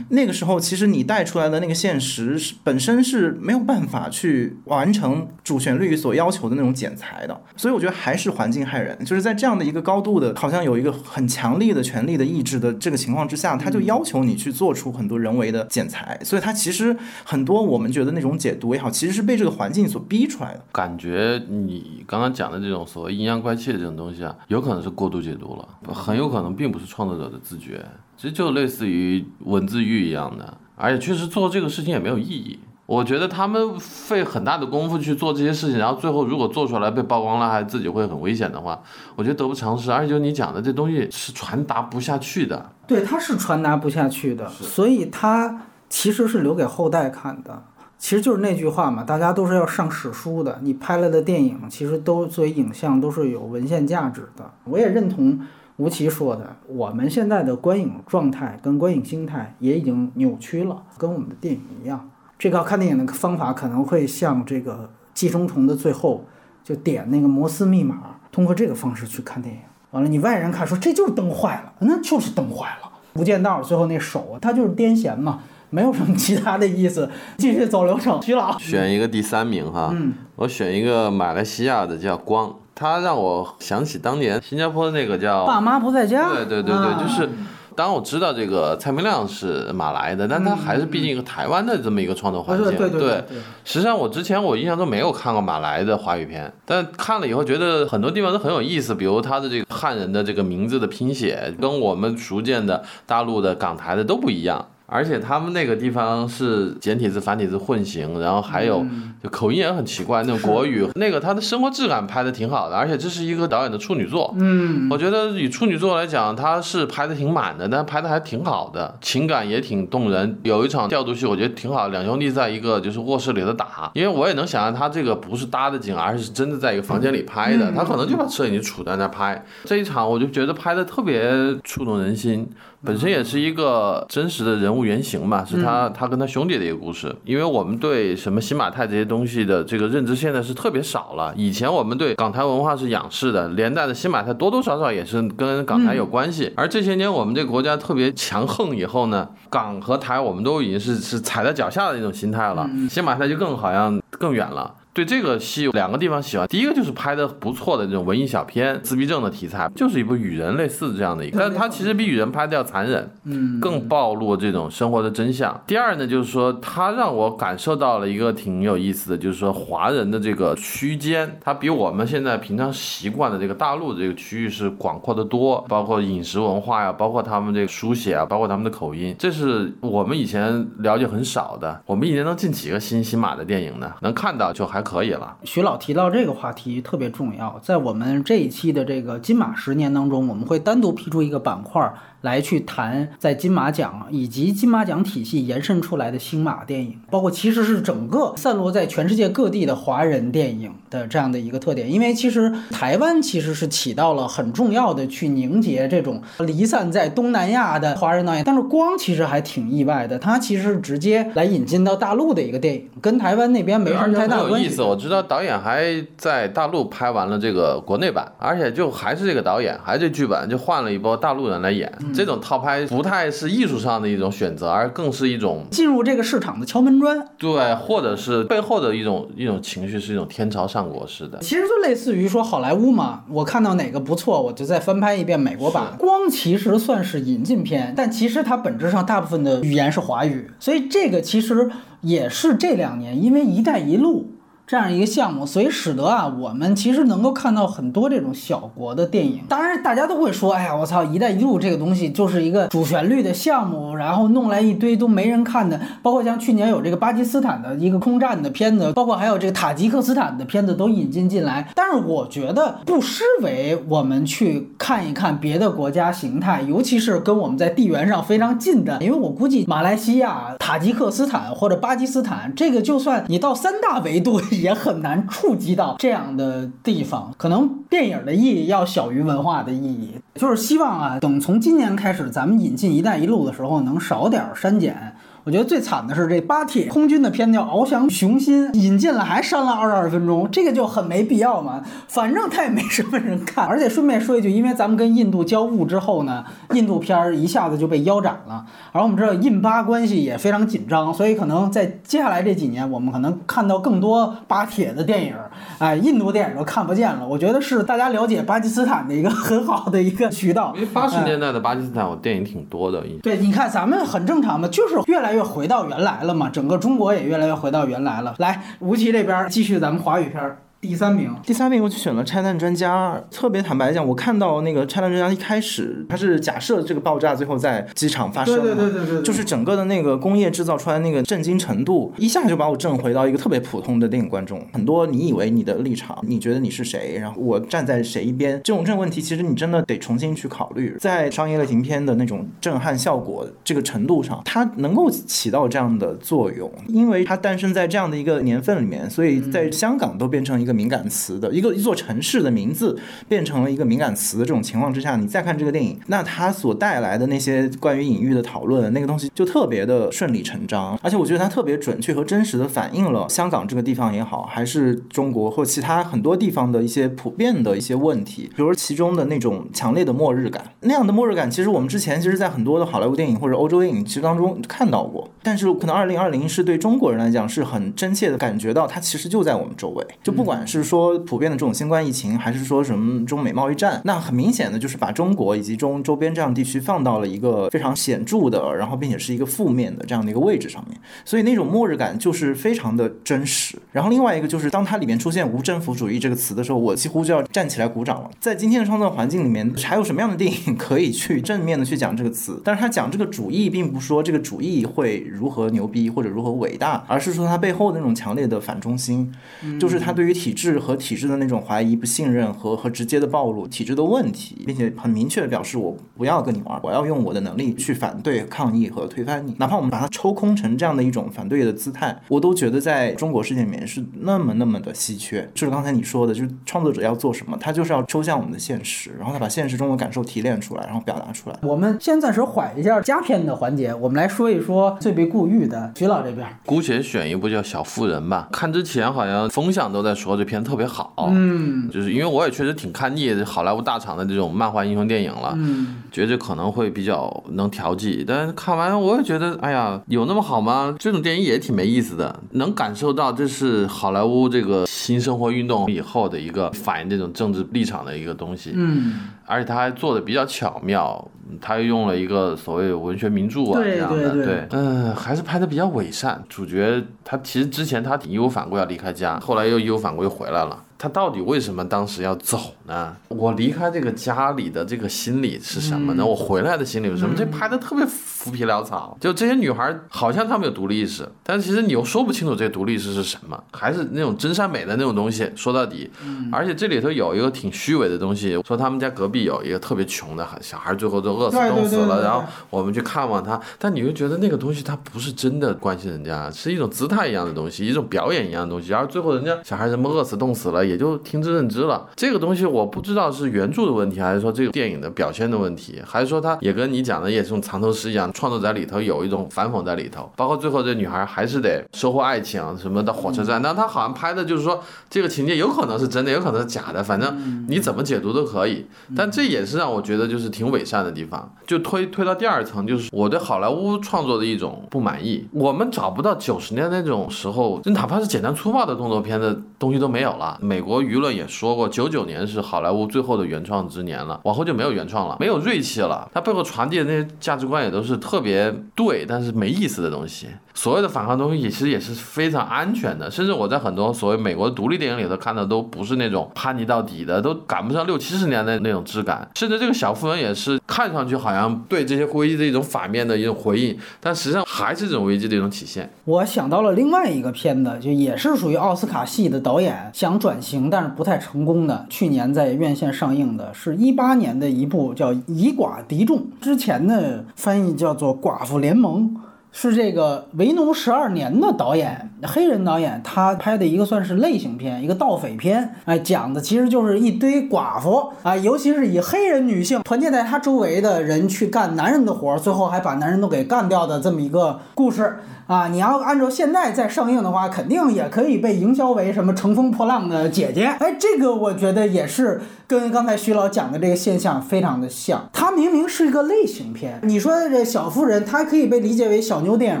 [0.10, 20.62] 那个时候其实你带出来的那个现实是本身是没有办法去完成主旋律所要求的那种剪裁的，所以我觉得还是环境害人，就是在这样的一个高度的，好像有一个很强力的权力的意志的这个情况之下，他就要求你去做出很多人为的剪裁，所以他其实很多我们觉得那种解读也好，其实是被这个环境所逼出来的。
[20.72, 27.84] 感觉你刚刚讲的这种所谓阴阳怪气的这种东西啊，有可能是过度解读了，很有可能并不是创作者的自觉，
[28.16, 32.58] 其实就类似于文字狱一样的，而且确实做这个事情也没有意义。
[32.86, 38.78] 我觉得他们费很大的功夫去做这些事情，然后最后如果做出来被曝光了，还自己会很危险的话，
[39.16, 39.90] 我觉得得不偿失。
[39.90, 47.62] 而且就你讲的这东西是传达不下去的，对，它是传达不下去的，所以它其实是留给后代看的。
[48.04, 50.58] 其实就是那句话嘛，大家都是要上史书的。
[50.60, 54.44] 你拍了的电影，其实都作为影像都是有文献价值的。
[54.64, 55.40] 我也认同
[55.78, 62.10] 吴奇说的，我们现在的观影状态跟观影心态也已经扭曲了，跟我们的电影一样。
[62.38, 64.74] 这个看电影的方法可能会像这个
[65.14, 66.26] 《寄生虫》的最后，
[66.62, 69.62] 就点那个摩斯密码，通过这个方式去看电影。
[69.92, 72.90] 完了，你外人看说这就是灯坏了，那就是灯坏了。
[73.14, 75.40] 无间道最后那手，它就是癫痫嘛。
[75.74, 78.22] 没有什么其他的意思， 继续走流程。
[78.22, 86.32] 徐老选一个第三名哈，嗯，我选一个马来西亚的叫光，他让我想起当年新加坡的那个叫爸妈不在家。
[86.32, 87.28] 对对对对，就是
[87.74, 92.76] 当我知道这个蔡明亮是马来的，但他还是毕竟一个台湾的这么一个创作环境。
[92.76, 93.24] 对对对。
[93.64, 104.64] 实际上我之前我印象中没有看过马来的华语片，但看了以后觉得很多地方都很有意思，比如他的这个汉人的这个名字的拼写，跟我们熟见的大陆的港台的都不一样。
[104.86, 108.84] 而且他们那个地方是简体字、繁体字混行，然后还有
[109.22, 120.38] 就口音也很奇怪，那种国语，那个他的生活质感拍的挺好的，而且这是一个导演的处女作，嗯，我觉得以处女作来讲，他是拍的挺满的，但拍的还挺好的，情感也挺动人。
[120.42, 129.44] 有一场调度戏，我觉得挺好，两兄弟在一个就是卧室里头打，因为我也能想象他这个不是搭的景，而是真的在一个房间里拍的，他可能就把摄影机杵在那拍。
[129.64, 131.32] 这一场我就觉得拍的特别
[131.64, 132.46] 触动人心。
[132.84, 137.14] 本身也是一个真实的人物原型嘛，是他他跟他兄弟的一个故事。
[137.24, 141.32] 因为我们对什么新马泰这些东西的这个认知现在是特别少了。
[141.36, 146.52] 以前我们对港台文化是仰视的，连带的新马泰多多少少也是跟港台有关系。
[146.56, 154.74] 而这些年我们这个国家特别强横以后呢，港和台我们都已经是是踩在脚下的那种心态了，新马泰就更好像更远了。
[154.94, 165.60] 对这个戏有两个地方喜欢，第一个就是拍的不错的这种文艺小片，自闭症的题材，就是一部与人类似这样的一个，但是它其实比与人拍的要残忍，嗯，更暴露这种生活的真相。
[165.66, 181.82] 第二呢，就是说它让我感受到了一个挺有意思的，就是说华人的这个区间，它比我们现在平常习惯的这个大陆的这个区域是广阔的多，包括饮食文化呀，包括他们这个书写啊，包括他们的口音，这是我们以前了解很少的。
[181.84, 183.92] 我们一年能进几个新新马的电影呢？
[184.00, 185.36] 能看到就还可以了。
[185.42, 201.90] 徐老提到这个话题特别重要，在我们这一期的这个金马十年当中，我们会单独批出一个板块来去谈在金马奖以及金马奖体系延伸出来的星马电影，包括其实是整个散落在全世界各地的华人电影的这样的一个特点。
[201.90, 214.73] 因为其实台湾其实是起到了很重要的去凝结这种离散在东南亚的华人导演，但是光其实还挺意外的，它其实是直接来引进到大陆的一个电影，跟台湾那边没什么太大关系。
[214.82, 221.92] 我知道导演还在大陆拍完了这个国内版，而且就还是这个导演，还是这剧本，就换了一波大陆人来演。
[222.14, 227.26] 这种套拍不太是艺术上的一种选择，而更是一种进入这个市场的敲门砖。
[227.38, 231.38] 对，或者是背后的一种一种情绪，是一种天朝上国式的。
[231.40, 235.96] 其实就类似于说好莱坞嘛，我看到哪个不错，我就再翻拍一遍美国版。
[235.98, 244.30] 光其实算是引进片，但其实它本质上大部分的语言是华语，所以这个其实也是这两年因为“一带一路”。
[244.66, 249.42] 这样一个项目，所以使得啊，我们其实能够看到很多这种小国的电影。
[249.46, 255.78] 当然，大家都会说，哎呀，我操，“一带一路”这个东西就是一个主旋律的项目，然后弄来一堆都没人看的。
[256.02, 261.70] 包括像去年有这个巴基斯坦的一个空战的片子，包括还有这个塔吉克斯坦的片子都引进进来。
[261.74, 274.40] 但是我觉得不失为我们去看一看别的国家形态，尤其是跟我们在地缘上非常近的，因为我估计马来西亚、塔吉克斯坦或者巴基斯坦，这个就算你到三大维度。
[274.62, 280.14] 也很难触及到这样的地方，可能电影的意义要小于文化的意义。
[280.34, 285.13] 就是希望啊，等从今年开始，咱们引进“一带一路”的时候，能少点删减。
[285.44, 291.82] 我觉得最惨的是这巴铁空军的片叫《翱翔雄心》，引进了还删了二十二分钟，这个就很没必要嘛。
[292.08, 293.66] 反正他也没什么人看。
[293.66, 298.64] 而且顺便说一句，因为咱们跟印度交恶之后呢，印度片儿一下子就被腰斩了。
[298.92, 305.34] 而我们知道印巴关系也非常紧张，所以可能在接下来这几年，我们可能看到更多巴铁的电影，
[305.78, 307.28] 哎，印度电影都看不见了。
[307.28, 310.72] 我觉得是大家了解巴基斯坦的一个很好的一个渠道。
[310.74, 313.04] 因为八十年代的巴基斯坦，我电影挺多的。
[313.22, 318.34] 对，你看咱们很正常嘛，就是越来又回到原来了嘛，整个中国也越来越回到原来了。
[318.38, 320.63] 来，吴奇这边继续咱们华语片儿。
[320.86, 323.14] 第三名，第三名我就选了《拆弹专家》。
[323.34, 334.62] 特别坦白讲，我看到那个《拆弹专家》一开始，它是假设这个爆炸最后在机场发生，对对对对对，就是整个的那个工业制造出来那个震惊程度，一下就把我震回到一个特别普通的电影观众。
[334.74, 340.94] 很多你以为你的立场，你觉得你是谁，然后我站在谁一边，这种这种问题，其实你真的得重新去考虑。
[341.00, 351.52] 在商业类型片的那种震撼效果这个程度上，它能够起到这样的作用，因为它诞生在这样的一个年份里面，所以在香港都变成一个敏感词的。
[351.52, 381.44] 一个一座城市的名字变成了一个敏感词的这种情况之下，你再看这个电影，那它所带来的那些关于隐喻的讨论，那个东西就特别的顺理成章，而且我觉得它特别准确和真实的反映了香港这个地方也好，还是中国或其他很多地方的一些普遍的一些问题，比如其中的那种强烈的末日感，那样的末日感，其实我们之前其实在很多的好莱坞电影或者欧洲电影其实当中看到过，但是可能二零二零是对中国人来讲是很真切的感觉到它其实就在我们周围，就不管是说普遍。
[381.44, 384.00] 的这种新冠疫情，还是说什么中美贸易战？
[384.04, 390.98] 那很明显的就是把中国以及中周边这样地区放到了一个非常显著的，然后并且是一个负面的这样的一个位置上面。
[391.24, 393.78] 所以那种末日感就是非常的真实。
[393.92, 398.30] 然后另外一个就是，当它里面出现无政府主义这个词的时候，我几乎就要站起来鼓掌了。
[398.40, 402.60] 在今天的创作环境里面，还有什么样的电影可以去正面的去讲这个词？
[402.64, 409.30] 但是他讲这个主义，并不说这个主义会如何牛逼或者如何伟大，而是说它背后的那种强烈的反中心，
[409.78, 419.56] 就是他对于体制和体制的那种怀疑、不信任和和直接的暴露体制的问题，并且很明确的表示我不要跟你玩，我要用我的能力去反对、抗议和推翻你。
[419.58, 425.50] 哪怕我们把它抽空成这样的一种反对的姿态，我都觉得在中国世界里面是那么那么的稀缺。
[425.54, 431.56] 就是刚才你说的，就是创作者要做什么，他就是要抽象我们的现实，然后他把现实中的感受提炼出来，然后表达出来。
[431.62, 436.46] 我们先暂时缓一下佳片的环节，我们来说一说最被顾虑的徐老这边。
[436.66, 438.50] 姑且选一部叫《小妇人》吧。
[438.52, 448.24] 看之前好像风向都在说这片特别好，嗯，就是因为我也确实挺看腻好莱坞大厂的这种漫画英雄电影了，嗯，觉得可能会比较能调剂。
[448.26, 450.94] 但是看完我也觉得，哎呀，有那么好吗？
[450.98, 459.14] 这种电影也挺没意思的，能感受到这是好莱坞这个新生活运动以后的一个反映这种政治立场的一个东西，嗯，
[459.46, 461.28] 而且他还做的比较巧妙。
[461.60, 466.42] 他又用了一个所谓文学名著啊这样的，对对嗯、还是拍的比较伪善。
[466.48, 470.82] 主角他其实之前他挺义无反顾要离开家，后来又义无反顾又回来了。
[470.96, 473.14] 他到底为什么当时要走呢？
[473.28, 476.24] 我离开这个家里的这个心理是什么呢？
[476.24, 477.34] 我回来的心理是什么？
[477.36, 479.16] 这拍的特别浮皮潦草。
[479.20, 485.50] 就这些女孩好像她们有独立意识，但其实你又说不清楚这个独立意识是什么，还是那种真善美的那种东西。
[485.54, 486.10] 说到底，
[486.50, 502.06] 而且这里头有一个挺虚伪的东西，说他们家隔壁有一个特别穷的小孩，最后都饿死冻死了，然后我们去看望他，但你又觉得那个东西它不是真的关心人家，是一种姿态一样的东西，一种表演一样的东西，然后最后人家小孩什么饿死冻死了，也就听之任之了。
[502.14, 518.86] 这个东西我不知道是原著的问题，还是说这个电影的表现的问题，还是说它也跟你讲的也是种藏头诗一样，创作在里头有一种反讽在里头，包括最后这女孩还是得收获爱情什么的火车站，但她好像拍的就是说这个情节有可能是真的，有可能是假的，反正你怎么解读都可以。
[519.16, 521.54] 但这也是让我觉得就是挺伪善的地方。
[521.66, 525.46] 就推推到第二层，就是我对好莱坞创作的一种不满意。
[525.52, 530.58] 我们找不到九十年代那种时候，就哪怕是简单粗暴的动作片的东西都没有了。
[530.74, 536.28] 美国舆论也说过，九九年是好莱坞最后的原创之年了，往后就没有原创了，没有锐气了。
[536.34, 540.48] 它背后传递的那些价值观也都是特别对，但是没意思的东西。
[540.76, 549.48] 所谓的反抗东西，其实也是非常安全的，甚至我在很多所谓美国的独立电影里头看的都不是那种叛逆到底的，都赶不上六七十年代那种质感。
[549.54, 556.12] 甚至这个小妇人也是看上去好像对这些危机的一种反面的一种回应，但实际上还是这种危机的一种体现。
[556.24, 562.06] 我想到了另外一个片子，就也是属于奥斯卡系的导演想转型，但是不太成功的。
[562.08, 569.28] 去年在院线上映的是一八年的一部叫《以寡敌众》，之前的翻译叫做《寡妇联盟》。
[569.76, 585.38] 是这个为奴十二年的导演，黑人导演，他拍的一个算是类型片，一个盗匪片，哎，讲的其实就是一堆寡妇啊，尤其是以黑人女性团结在他周围的人去干男人的活，最后还把男人都给干掉的这么一个故事。
[585.66, 590.84] 啊，你要按照现在再上映的话，肯定也可以被营销为什么乘风破浪的姐姐。
[591.00, 595.48] 哎，这个我觉得也是跟刚才徐老讲的这个现象非常的像。
[595.54, 600.00] 它明明是一个类型片，你说这小妇人，它可以被理解为小妞电影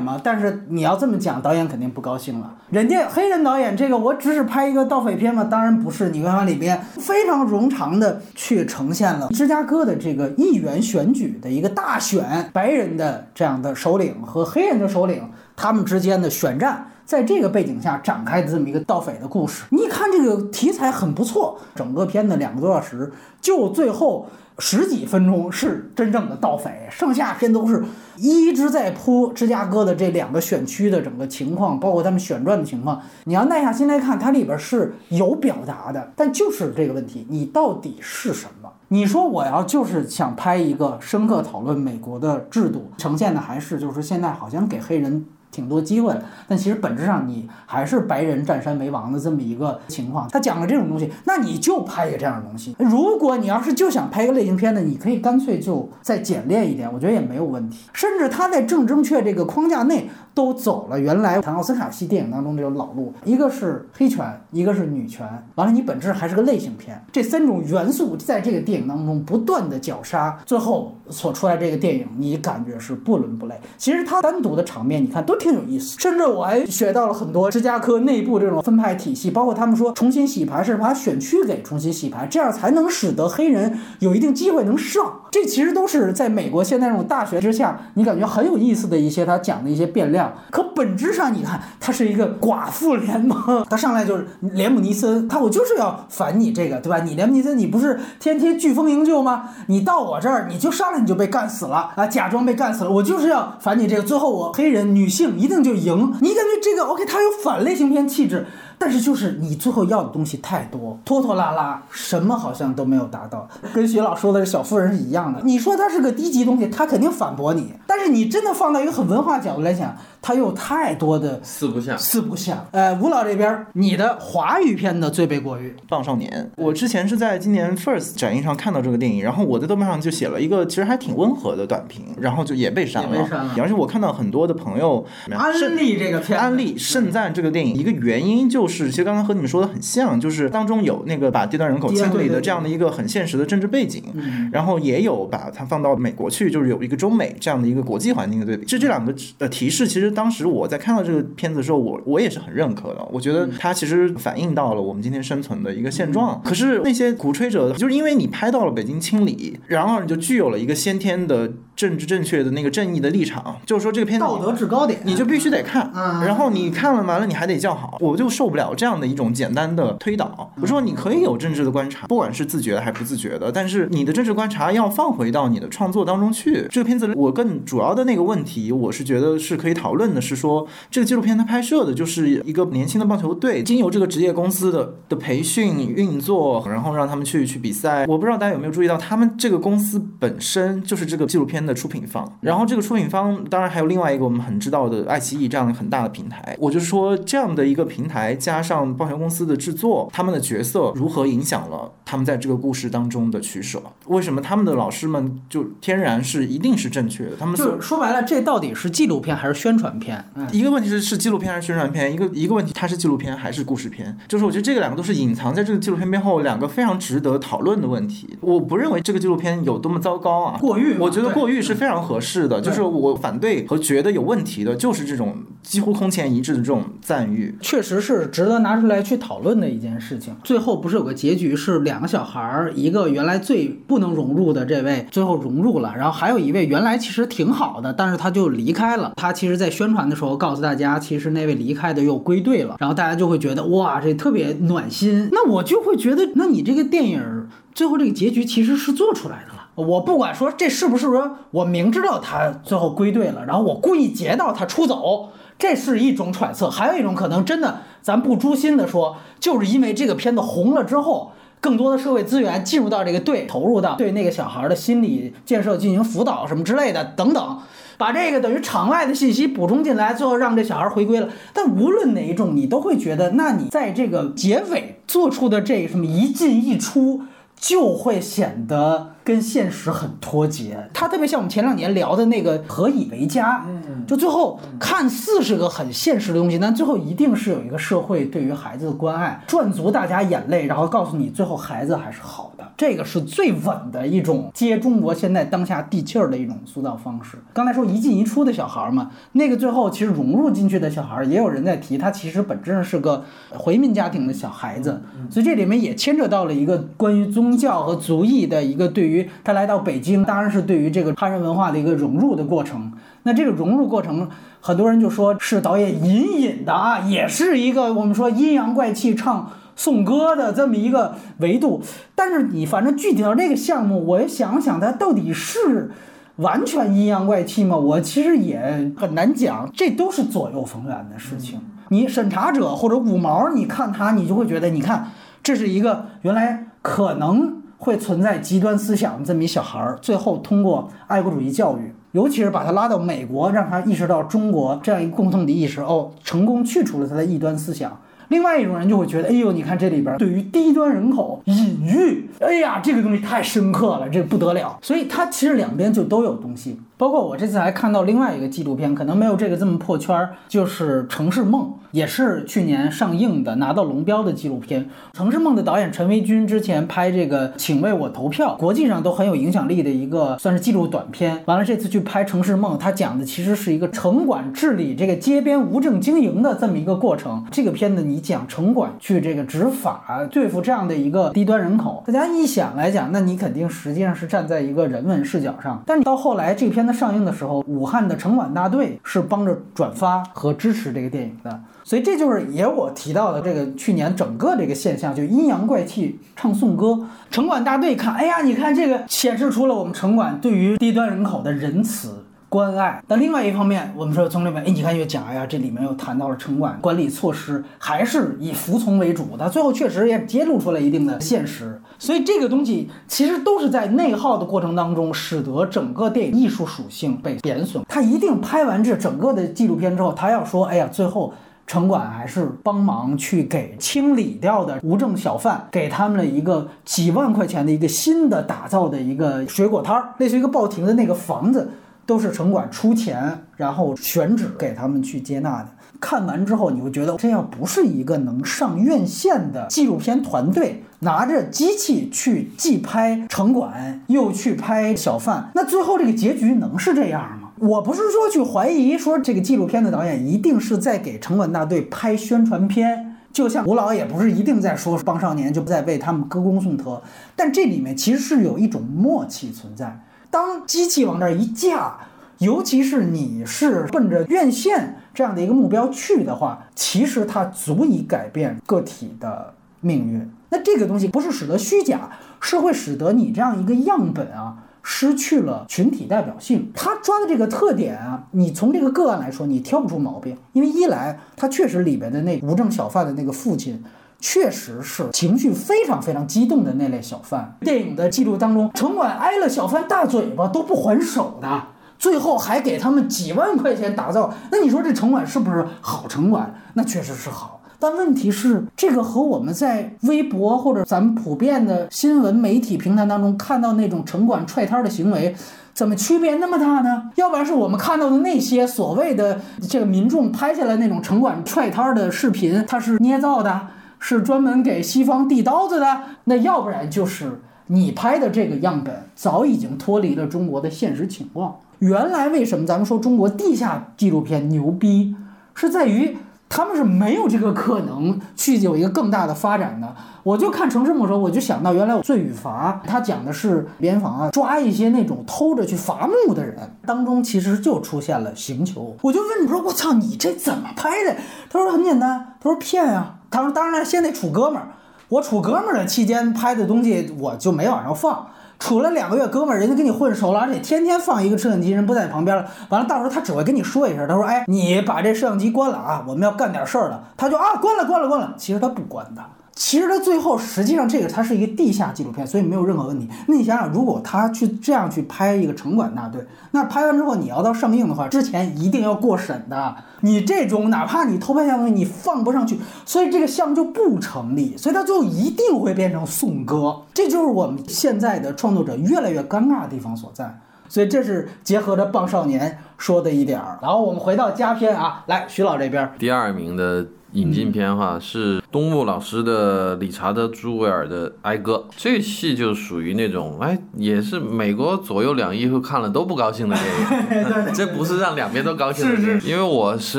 [0.00, 0.20] 吗？
[0.22, 2.54] 但是你要这么讲，导演肯定不高兴了。
[2.70, 5.42] 人家黑人导演这个，我只是拍一个盗匪片吗？
[5.50, 6.10] 当然不是。
[6.10, 15.22] 你看它里边非常冗长的去呈现了芝加哥的这个议员选举的一个大选，白人的这样的首领和黑人的首领。
[15.56, 21.56] 他们之间的选战，在这个背景下展开的这么一个盗匪的故事，你看这个题材很不错。
[21.76, 24.26] 整个片子两个多小时，就最后
[24.58, 27.84] 十几分钟是真正的盗匪，剩下片都是
[28.18, 33.02] 一直在铺芝加哥的这两个选区的整个情况，包括他们选战的情况。
[33.24, 38.70] 你要耐下心来看，它里边是有表达的，但就是这个问题，你到底是什么？
[38.88, 45.26] 你说我要就是想拍一个深刻讨论美国的制度，呈现的还是就是现在好像给黑人。
[45.54, 50.26] 挺多机会的，但其实本质上你还是白人占山为王的这么一个情况。
[50.28, 52.74] 他讲了这种东西，那你就拍一个这样的东西。
[52.78, 57.88] 如果你要是就想拍一个类型片呢，你可以干脆就再简练一点，我觉得也没有问题。
[57.92, 73.54] 甚至他在正正确这个框架内都走了原来谈奥斯卡系电影当中这种老路，一个是黑拳，一个是女权，完了你本质还是个类型片，这三种元素在这个电影当中不断的绞杀，最后所出来这个电影，你感觉是不伦不类。
[73.76, 85.20] 其实它单独的场面，你看都挺有意思，甚至我还学到了很多芝加哥内部这种分派体系，包括他们说重新洗牌是把选区给重新洗牌，这样才能使得黑人有一定机会能上。
[85.30, 90.32] 这其实都是在美国现在这种大学之下，你感觉很有意思的一些他讲的一些变量。
[90.50, 93.36] 可本质上，你看他是一个寡妇联盟，
[93.68, 97.00] 他上来就是连姆尼森，他我就是要反你这个，对吧？
[97.00, 99.50] 你连姆尼森，你不是天天飓风营救吗？
[99.66, 106.14] 你到我这儿，你就上来你就被干死了啊，假装被干死了，我就是要反你这个，最后我黑人女性一定就赢。
[106.20, 108.46] 你感觉这个 OK，它有反类型片气质，
[108.78, 113.48] 但是就是你最后要的东西太多，拖拖拉拉，什么好像都没有达到。
[113.72, 115.40] 跟徐老说的小妇人是一样的。
[115.42, 117.74] 你说它是个低级东西，他肯定反驳你。
[117.86, 121.98] 但是你真的放到一个很文化角度来讲，它有太多的四不像。
[121.98, 122.66] 四不像。
[122.70, 126.50] 呃，吴老这边，你的华语片的最被国誉《棒少年》。
[126.62, 133.10] 我之前是在今年 First 展映上看到这个电影，然后我在豆瓣上就写了一个其实还挺温和的短评，然后就也被删了。
[133.10, 144.02] 被删了而且我看到很多的朋友安利这个片，安利盛赞这个电影，一个原因就是，其实刚刚和你们说的很像，就是当中有那个把低端人口清理的这样的一个很现实的政治背景，
[144.50, 148.64] 然后也有把它放到美国去，就是有一个中美这样的一个国际环境的对比。
[148.64, 153.06] 这这两个呃提示，其实当时我在看到这个片子的时候，我我也是很认可的。
[153.10, 156.40] 我觉得它其实反映到了我们今天生存的一个现状。
[156.44, 161.52] 可是那些鼓吹者，就是因为你拍到了北京清理，然后你就具有了一个先天的。
[161.76, 165.90] 政治正确的那个正义的立场，就是说这个片子道德制高点，你就必须得看。
[166.24, 170.52] 然后你看了完了，你还得叫好，我就受不了这样的一种简单的推导。
[170.62, 176.64] 我说你可以有政治的观察，不管是自觉的还是不自觉的，但是你的政治观察要放回到你的创作当中去。
[176.70, 188.04] 这个片子我更主要的那个问题，我是觉得是可以讨论问的，是说这个纪录片它拍摄的就是一个年轻的棒球队，经由这个职业公司的的培训运作，然后让他们去去比赛。
[188.06, 191.54] 我不知道大家有没有注意到，他们这个公司本身就是这个纪录片。
[191.64, 196.54] 的出品方，然后这个出品方当然还有另外一个我们很知道的爱奇艺这样很大的平台。
[196.58, 203.80] 我就说这样的一个平台加上棒球公司的制作，他们的角色如何影响了他们在这个故事当中的取舍？
[204.08, 207.36] 为什么他们的老师们就天然是一定是正确的？
[207.38, 210.24] 他们就说白了，这到底是纪录片还是宣传片？
[210.52, 212.12] 一个问题是是纪录片还是宣传片？
[212.12, 214.16] 一个一个问题它是纪录片还是故事片？
[214.28, 218.38] 就是我觉得这个两个都是隐藏在这个纪录片背后两个非常值得讨论的问题。
[218.40, 221.64] 我不认为这个纪录片有多么糟糕啊，过誉，我觉得过誉。
[221.64, 230.36] 是非常合适的，就是我反对和觉得有问题的，就是这种几乎空前一致的这种赞誉，确实是值得拿出来去讨论的一件事情。
[230.44, 239.14] 最后不是有个结局是两个小孩儿，一个原来最不能融入的这位最后融入了，然后还有一位原来其实挺好的，但是他就离开了。
[239.16, 245.28] 他其实在宣宣传的时候告诉大家，其实那位离开的又归队了，然后大家就会觉得哇，这特别暖心。
[245.30, 249.68] 那我就会觉得，那你这个电影最后这个结局其实是做出来的了。
[249.74, 255.28] 我不管说这是不是说我明知道他最后归队了，然后我故意截到他出走，
[255.58, 256.70] 这是一种揣测。
[256.70, 267.58] 还有一种可能，真的咱不诛心的说，就是因为这个片子红了之后，更多的社会资源进入到这个队，投入到对那个小孩的心理建设进行辅导什么之类的等等，
[267.96, 271.28] 把这个等于场外的信息补充进来，最后让这小孩回归了。
[271.52, 277.22] 但无论哪一种，你都会觉得，那你在这个结尾做出的这什么一进一出，
[277.56, 279.13] 就会显得。
[279.24, 297.38] 跟现实很脱节，它特别像我们前两年聊的那个何以为家，嗯，就最后看似是个很现实的东西，但最后一定是有一个社会对于孩子的关爱，赚足大家眼泪，然后告诉你最后孩子还是好的，这个是最稳的一种接中国现在当下地气儿的一种塑造方式。
[297.54, 305.00] 刚才说一进一出的小孩嘛，那个最后其实融入进去的小孩，也有人在提，他其实本质上是个回民家庭的小孩子，
[305.30, 309.13] 所以这里面也牵扯到了一个关于宗教和族裔的一个对于。
[309.14, 312.92] 于他来到北京，当然是对于这个汉人文化的一个融入的过程。
[313.22, 314.28] 那这个融入过程，
[314.60, 321.80] 很多人就说是导演隐隐的啊，也是一个我们说阴阳怪气唱颂歌的这么一个维度。
[322.14, 325.90] 但是你反正具体到这个项目，我想想，它到底是
[326.36, 327.78] 完全阴阳怪气吗？
[327.78, 329.70] 我其实也很难讲。
[329.72, 331.58] 这都是左右逢源的事情。
[331.88, 335.08] 你审查者或者五毛，你看他，你就会觉得，你看
[335.42, 337.63] 这是一个原来可能。
[337.84, 348.00] 会存在极端思想这么一小孩儿，最后通过爱国主义教育，尤其是把他拉到美国，让他意识到中国这样一个共同的意识，哦，成功去除了他的异端思想。
[348.28, 354.78] 另外一种人就会觉得，哎呦，你看这里边对于低端人口隐喻，哎呀，这个东西太深刻了，这不得了。
[354.80, 356.80] 所以它其实两边就都有东西。
[356.96, 361.64] 包括我这次还看到另外一个纪录片，可能没有这个这么破圈儿，就是《城市梦》，
[361.94, 364.84] 也是去年上映的，拿到龙标的纪录片。
[365.16, 371.42] 《城市梦》的导演陈维军之前拍这个《请为我投票》，国际上都很有影响力的一个算是纪录短片。
[371.46, 377.44] 完了，这次去拍《城市梦》，他讲的其实是一个城管治理这个街边无证经营的这么一个过程。
[377.50, 385.82] 这个片子你讲城管去这个执法对付这样的一个低端人口，大家一想来讲，那你肯定实际上是站在一个人文视角上。
[385.86, 386.84] 但你到后来这个片。
[386.84, 396.98] 子上映的时候，武汉的城管大队是帮着转发和支持这个电影的，所以这就是也我提到的这个去年整个这个现象，就阴阳怪气唱颂歌。
[397.30, 402.24] 城管大队看，哎呀，你看这个显示出了我们城管对于低端人口的仁慈。
[402.48, 403.02] 关爱。
[403.08, 409.36] 但另外一方面，我们说从里面，哎，你看又讲哎呀，这里面又谈到了城管管理措施，还是以服从为主。
[409.36, 417.84] 他最后确实也揭露出来一定的现实，所以这个东西其实都是在内耗的过程当中，使得整个电影艺术属性被贬损。
[417.88, 421.34] 他一定拍完这整个的纪录片之后，他要说，哎呀，最后。
[421.66, 431.70] 城管还是帮忙去给清理掉的无证小贩，给他们了一个几万块钱的一个新的打造的一个水果摊儿，类似于一个报亭的那个房子，
[432.04, 435.68] 都是城管出钱，然后选址给他们去接纳的。
[436.00, 447.43] 看完之后，你会觉得这要不是一个能上院线的纪录片团队，拿着机器去既拍城管又去拍小贩，那最后这个结局能是这样吗？
[447.58, 457.00] 我不是说去怀疑说这个纪录片的导演一定是在给城管大队拍宣传片，就像吴老也不是一定在说帮少年就不再为他们歌功颂德，
[457.36, 460.00] 但这里面其实是有一种默契存在。
[460.30, 461.96] 当机器往那儿一架，
[462.38, 470.28] 尤其是你是奔着院线这样的一个目标去的话，其实它足以改变个体的命运。
[470.50, 474.56] 那这个东西不是使得虚假，是会使得你这样一个样本啊。
[474.86, 483.82] 失去了群体代表性，他抓的这个特点啊，你从这个个案来说，你挑不出毛病，因为一来他确实里边的那无证小贩的那个父亲，
[484.20, 487.56] 确实是情绪非常非常激动的那类小贩。
[487.60, 491.62] 电影的记录当中，城管挨了小贩大嘴巴都不还手的，
[491.98, 496.54] 最后还给他们几万块钱打造，那你说这城管是不是好城管？
[496.74, 497.62] 那确实是好。
[497.84, 505.36] 但问题是，这个和我们在微博或者咱们普遍的新闻媒体平台当中看到那种城管踹摊儿的行为，
[505.74, 507.10] 怎么区别那么大呢？
[507.16, 513.68] 要不然是我们看到的那些所谓的这个民众拍下来那种城管踹摊儿的视频，它是捏造的，
[513.98, 516.00] 是专门给西方递刀子的。
[516.24, 521.56] 那要不然就是你拍的这个样本早已经脱离了中国的现实情况。
[521.80, 525.14] 原来为什么咱们说中国地下纪录片牛逼，
[525.54, 526.16] 是在于。
[526.54, 529.92] 他们是没有这个可能去有一个更大的发展的。
[530.22, 538.96] 我就看《城市没收》，我就想到原来《罪与罚》，它讲的是边防啊抓一些那种偷着去伐木的人，当中其实就出现了刑求。
[539.02, 541.16] 我就问你说：“我操，你这怎么拍的？”
[541.50, 544.68] 他说：“很简单。”他说：“骗啊。”他说：“当然了，先得处哥们儿。
[545.08, 548.28] 我处哥们儿的期间拍的东西，我就没往上放。”
[548.58, 552.46] 处了两个月，哥们儿，人家跟你混熟了，而且天天放一个摄像机，人不在你旁边了。
[552.68, 558.34] 完了，到时候他只会跟你说一声，他说：“哎，你把这摄像机关了啊，我们要干点事儿了。”他就啊，关了，关了，关了。
[558.36, 559.22] 其实他不关的。
[559.56, 563.08] 其实他最后，实际上这个它是一个地下纪录片，所以没有任何问题。
[563.28, 569.76] 那你想想，如果他去这样去拍一个城管大队，那拍完之后你要到上映的话，之前一定要过审的。
[570.00, 574.56] 你这种哪怕你偷拍项目你放不上去，所以这个项目就不成立。
[574.56, 580.40] 所以他最后一定会变成颂歌，这就是我们现在的创作者越来越尴尬的地方所在。
[580.68, 583.58] 所以这是结合着棒少年说的一点儿。
[583.62, 586.84] 然后我们回到佳片啊，来徐老这边第二名的。
[587.14, 597.24] 引进片哈是东木老师的理查德·朱维尔的《哀歌》，这戏就属于那种哎，也是美国左右两翼会看了都不高兴的电影。
[597.24, 599.98] 对这不是让两边都高兴的电影，因为我实际